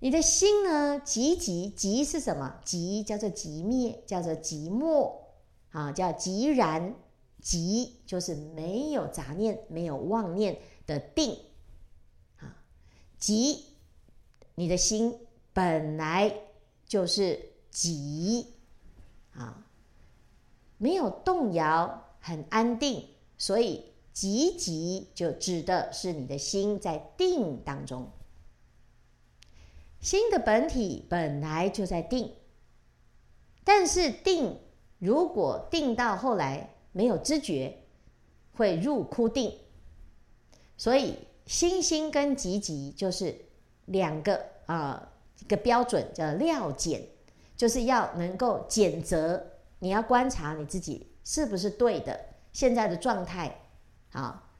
[0.00, 2.60] 你的心呢，寂寂，寂是什么？
[2.62, 5.14] 寂叫做寂灭，叫做寂寞，
[5.70, 6.94] 啊，叫寂然，
[7.42, 11.38] 寂就是没有杂念、没有妄念的定，
[12.36, 12.60] 啊，
[13.18, 13.60] 寂，
[14.56, 15.16] 你的心
[15.52, 16.34] 本来
[16.84, 18.48] 就是极。
[19.34, 19.66] 啊，
[20.78, 23.06] 没有动摇，很安定，
[23.36, 28.10] 所以寂寂就指的是你的心在定当中。
[30.00, 32.32] 心的本体本来就在定，
[33.62, 34.58] 但是定
[34.98, 37.82] 如果定到后来没有知觉，
[38.54, 39.58] 会入枯定。
[40.78, 43.45] 所以心心跟寂寂就是
[43.86, 45.08] 两个啊，
[45.40, 47.08] 一个标准叫料检。
[47.56, 49.42] 就是要能够检择，
[49.78, 52.20] 你要观察你自己是不是对的，
[52.52, 53.62] 现在的状态，
[54.10, 54.50] 好，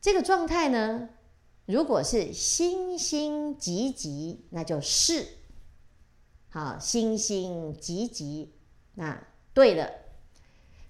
[0.00, 1.08] 这个状态呢，
[1.66, 5.26] 如果是心星寂寂，那就是，
[6.50, 8.50] 好，心星寂寂，
[8.94, 9.20] 那
[9.52, 9.90] 对了，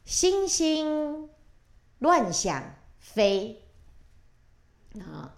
[0.04, 1.30] 心星
[2.00, 3.62] 乱想非，
[5.00, 5.34] 啊。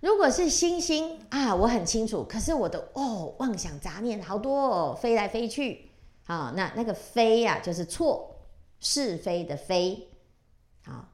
[0.00, 2.22] 如果是星星啊，我很清楚。
[2.24, 5.90] 可是我的哦，妄想杂念好多哦，飞来飞去。
[6.26, 8.36] 啊，那那个飞呀、啊，就是错，
[8.78, 10.08] 是非的非。
[10.84, 11.08] 好，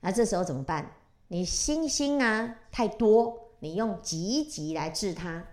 [0.00, 0.96] 那这时候怎么办？
[1.28, 5.46] 你星星啊太多，你用寂寂来治它。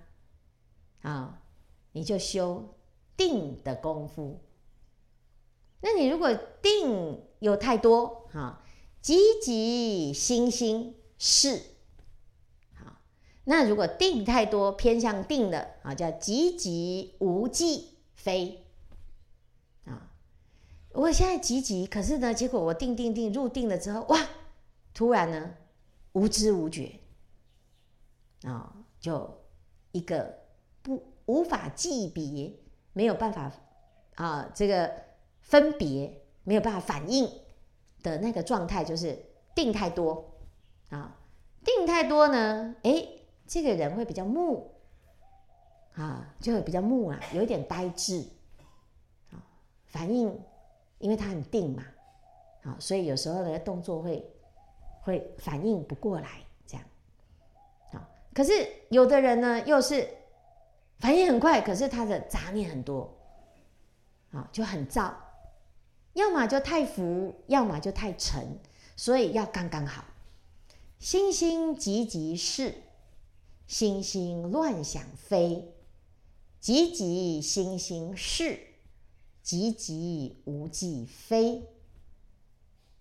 [1.01, 1.41] 啊，
[1.93, 2.75] 你就修
[3.15, 4.39] 定的功夫。
[5.81, 8.61] 那你如果定有太多，哈，
[9.01, 11.61] 寂寂星星是。
[13.49, 18.65] 那如果定太多，偏向定的啊，叫寂寂无记非
[19.86, 20.11] 啊。
[20.91, 24.19] 我现在寂寂，可是呢，结果我定定定入定了之后，哇，
[24.94, 25.56] 突然呢，
[26.11, 26.99] 无知无觉
[28.44, 29.45] 啊，就
[29.94, 30.40] 一个
[30.82, 32.52] 不无法记别，
[32.91, 33.49] 没有办法
[34.15, 34.91] 啊，这个
[35.40, 37.32] 分别没有办法反应
[38.03, 39.18] 的那个状态，就是
[39.56, 40.34] 定太多
[40.90, 41.18] 啊，
[41.64, 43.14] 定太多呢，诶。
[43.48, 44.69] 这个人会比较木
[45.94, 48.28] 啊，就会比较木啊，有一点呆滞
[49.32, 49.41] 啊，
[49.86, 50.38] 反应，
[50.99, 51.84] 因为他很定嘛，
[52.64, 54.30] 啊，所以有时候呢，动作会
[55.02, 56.86] 会反应不过来，这样
[57.94, 58.10] 啊。
[58.34, 58.52] 可是
[58.90, 60.07] 有的人呢，又是
[60.99, 63.18] 反应很快，可是他的杂念很多，
[64.32, 65.15] 啊，就很躁，
[66.14, 68.60] 要么就太浮，要么就太沉，
[68.98, 70.03] 所以要刚刚好。
[70.99, 72.84] 心星寂寂是。
[73.68, 75.76] 心星乱想飞，
[76.61, 78.57] 急急心星是，
[79.44, 81.68] 急急无记非。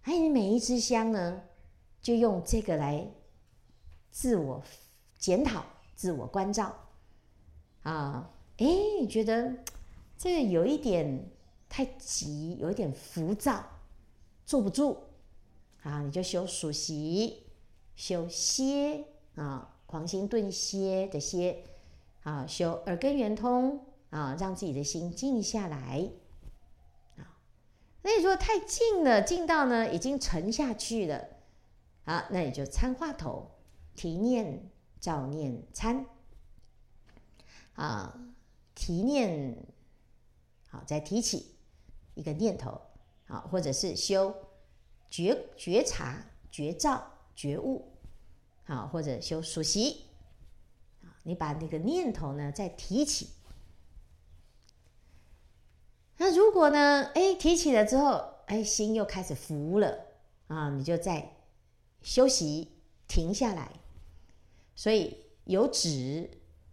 [0.03, 1.45] 哎，你每一支香呢，
[2.03, 3.09] 就用这个来
[4.11, 4.61] 自我
[5.17, 5.65] 检讨、
[5.95, 6.75] 自我关照
[7.83, 8.33] 啊。
[8.57, 8.67] 哎，
[9.01, 9.57] 你觉得
[10.19, 11.31] 这个有一点
[11.69, 13.65] 太急，有一点浮躁，
[14.45, 14.99] 坐不住
[15.83, 17.45] 啊，你就修数息，
[17.95, 19.05] 修歇
[19.37, 19.75] 啊。
[19.87, 21.65] 狂心顿歇的歇，
[22.23, 26.11] 啊，修耳根圆通啊，让自己的心静下来
[27.17, 27.39] 啊。
[28.03, 31.29] 那你说太静了，静到呢已经沉下去了
[32.05, 33.53] 啊，那你就参话头，
[33.95, 34.69] 提念、
[35.01, 36.05] 照念、参
[37.75, 38.19] 啊，
[38.75, 39.57] 提念
[40.69, 41.55] 好，再提起
[42.15, 42.81] 一个念头
[43.29, 44.35] 啊，或者是修
[45.09, 47.93] 觉觉察、觉照、觉悟。
[48.67, 50.07] 好，或者修数息，
[51.23, 53.29] 你把那个念头呢再提起。
[56.17, 60.07] 那如果呢，哎，提起了之后，哎，心又开始浮了，
[60.49, 61.37] 啊，你就在
[62.03, 62.73] 休息，
[63.07, 63.71] 停下来。
[64.75, 66.29] 所以有止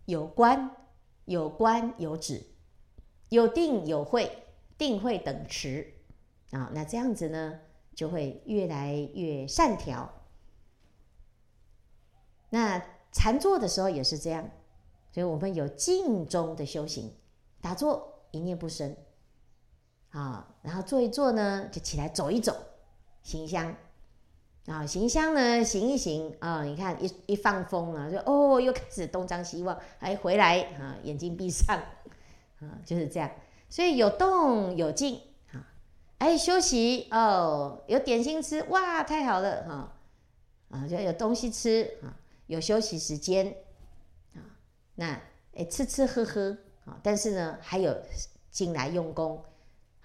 [0.06, 0.76] 有观，
[1.26, 2.41] 有观有止，
[3.30, 4.44] 有定有慧，
[4.80, 5.94] 定慧等持
[6.49, 6.72] 啊。
[6.74, 7.60] 那这样子呢，
[7.94, 10.11] 就会越来越善调。
[12.53, 12.80] 那
[13.11, 14.47] 禅坐的时候也是这样，
[15.11, 17.11] 所以我们有静中的修行，
[17.59, 18.95] 打坐一念不生。
[20.11, 22.55] 啊，然后坐一坐呢，就起来走一走，
[23.23, 23.75] 行香
[24.67, 31.75] 啊，行香呢，行一行啊，你看一一放风啊，就哦，又开始东张西望，哎，回来啊，眼睛闭上
[32.59, 33.31] 啊，就是这样。
[33.67, 35.19] 所以有动有静
[35.51, 35.65] 啊，
[36.19, 39.97] 哎，休息哦，有点心吃，哇，太好了哈
[40.69, 42.13] 啊，就有东西吃啊，
[42.48, 43.56] 有休息时间
[44.34, 44.40] 啊，
[44.95, 45.22] 那
[45.56, 47.95] 哎吃吃喝喝啊，但是呢，还有
[48.52, 49.44] 进来用功。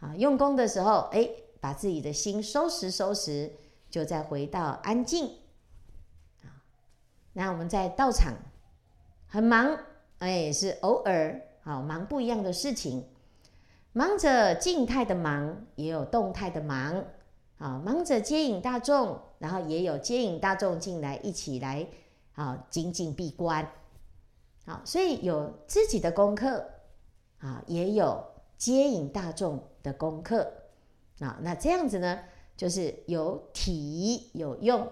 [0.00, 1.28] 啊，用功的时候，哎，
[1.60, 3.52] 把自己的心收拾收拾，
[3.90, 5.26] 就再回到安静。
[6.42, 6.62] 啊，
[7.32, 8.32] 那我们在道场
[9.26, 9.76] 很忙，
[10.18, 13.04] 哎，是偶尔好忙不一样的事情，
[13.92, 17.04] 忙着静态的忙，也有动态的忙。
[17.58, 21.84] 啊，忙着接引大众，然后也有接引大众进来一起来
[22.38, 23.68] 啊，精进闭关。
[24.64, 26.64] 好，所以有自己的功课，
[27.38, 28.24] 啊，也有
[28.56, 30.52] 接引大众的功课
[31.18, 32.20] 啊，那这样子呢，
[32.56, 34.88] 就是有体有用，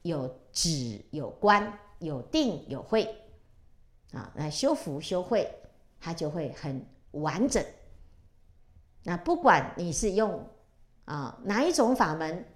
[0.00, 3.14] 有止有观，有定有慧
[4.12, 5.52] 啊，那修福修慧，
[6.00, 7.62] 它就会很完整。
[9.02, 10.48] 那不管你是用
[11.04, 12.46] 啊哪一种法门，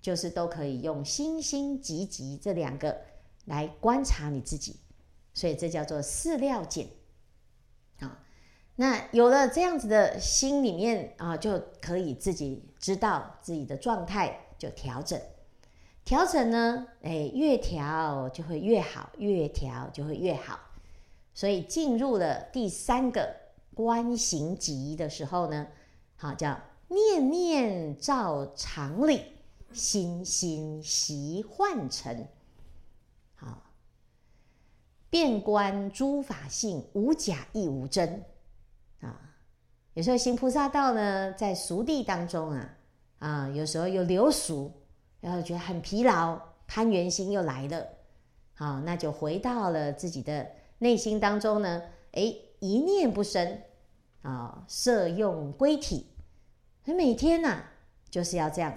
[0.00, 2.96] 就是都可以用心心寂寂这两个
[3.46, 4.76] 来观察你自己，
[5.34, 6.86] 所以这叫做四料检。
[8.78, 15.18] 那有了这样子的心里面啊，就可以自己知道自己的状态，就调整。
[16.04, 20.60] 调整呢，哎，越调就会越好，越调就会越好。
[21.32, 23.34] 所以进入了第三个
[23.72, 25.66] 观行级的时候呢，
[26.16, 29.22] 好，叫念念照常理，
[29.72, 32.28] 心心习换成。
[35.10, 38.24] 遍观诸法性，无假亦无真。
[39.00, 39.20] 啊
[39.94, 42.76] 有时候行菩萨道呢，在俗地当中啊，
[43.18, 44.70] 啊，有时候又流俗，
[45.20, 47.86] 然后觉得很疲劳，攀缘心又来了，
[48.52, 50.46] 好，那就回到了自己的
[50.80, 53.62] 内心当中呢，哎，一念不生，
[54.20, 56.10] 啊，摄用归体，
[56.84, 57.72] 所以每天呐、啊，
[58.10, 58.76] 就是要这样，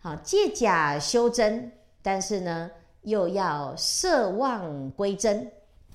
[0.00, 2.70] 好，借假修真，但是呢，
[3.06, 5.46] 又要摄妄归真，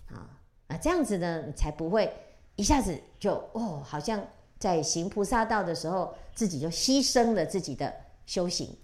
[0.07, 2.09] 啊，那，这样子呢，你才不会。
[2.55, 4.25] 一下子就哦，好像
[4.57, 7.93] 在行菩萨道的时候，自己就牺牲了自己的
[8.25, 8.77] 修行。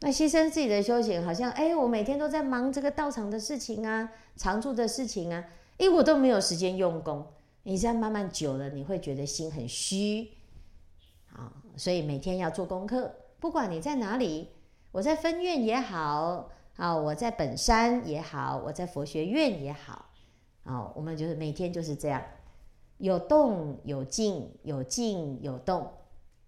[0.00, 5.44] 那牺牲自己的修行，好像哎，我每天都在忙这个道场的事情啊，常住的事情啊，
[5.76, 7.26] 哎，我都没有时间用功。
[7.64, 10.30] 你这样慢慢久了，你会觉得心很虚。
[11.34, 14.48] 啊，所以每天要做功课，不管你在哪里，
[14.92, 20.10] 我在分院也好，啊，我在本山也好，我在佛学院也好，
[20.64, 22.22] 啊，我们就是每天就是这样。
[22.98, 25.92] 有动有静，有静有动，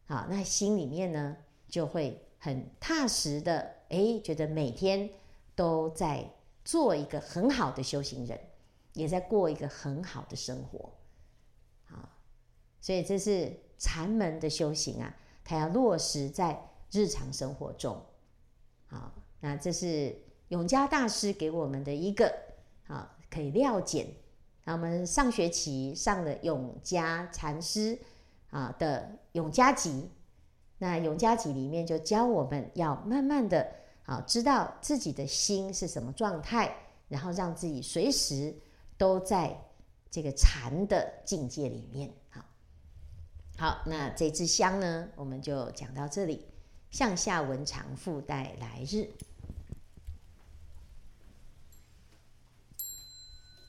[0.06, 1.36] 好，那心里面呢
[1.68, 5.10] 就会很踏实的，哎，觉得每天
[5.54, 6.30] 都在
[6.64, 8.40] 做一个很好的修行人，
[8.94, 10.90] 也在过一个很好的生活，
[11.88, 12.16] 啊，
[12.80, 15.14] 所以这是禅门的修行啊，
[15.44, 18.00] 它要落实在日常生活中，
[18.86, 20.16] 好，那这是
[20.48, 22.34] 永嘉大师给我们的一个
[22.86, 24.06] 啊，可以料检。
[24.64, 27.98] 那我们上学期上了永嘉禅师
[28.50, 30.10] 啊的永嘉集，
[30.78, 33.70] 那永嘉集里面就教我们要慢慢的
[34.04, 36.74] 啊知道自己的心是什么状态，
[37.08, 38.54] 然后让自己随时
[38.96, 39.58] 都在
[40.10, 42.12] 这个禅的境界里面。
[42.28, 42.44] 好，
[43.56, 46.46] 好，那这支香呢，我们就讲到这里。
[46.90, 49.10] 向下文常，复待来日。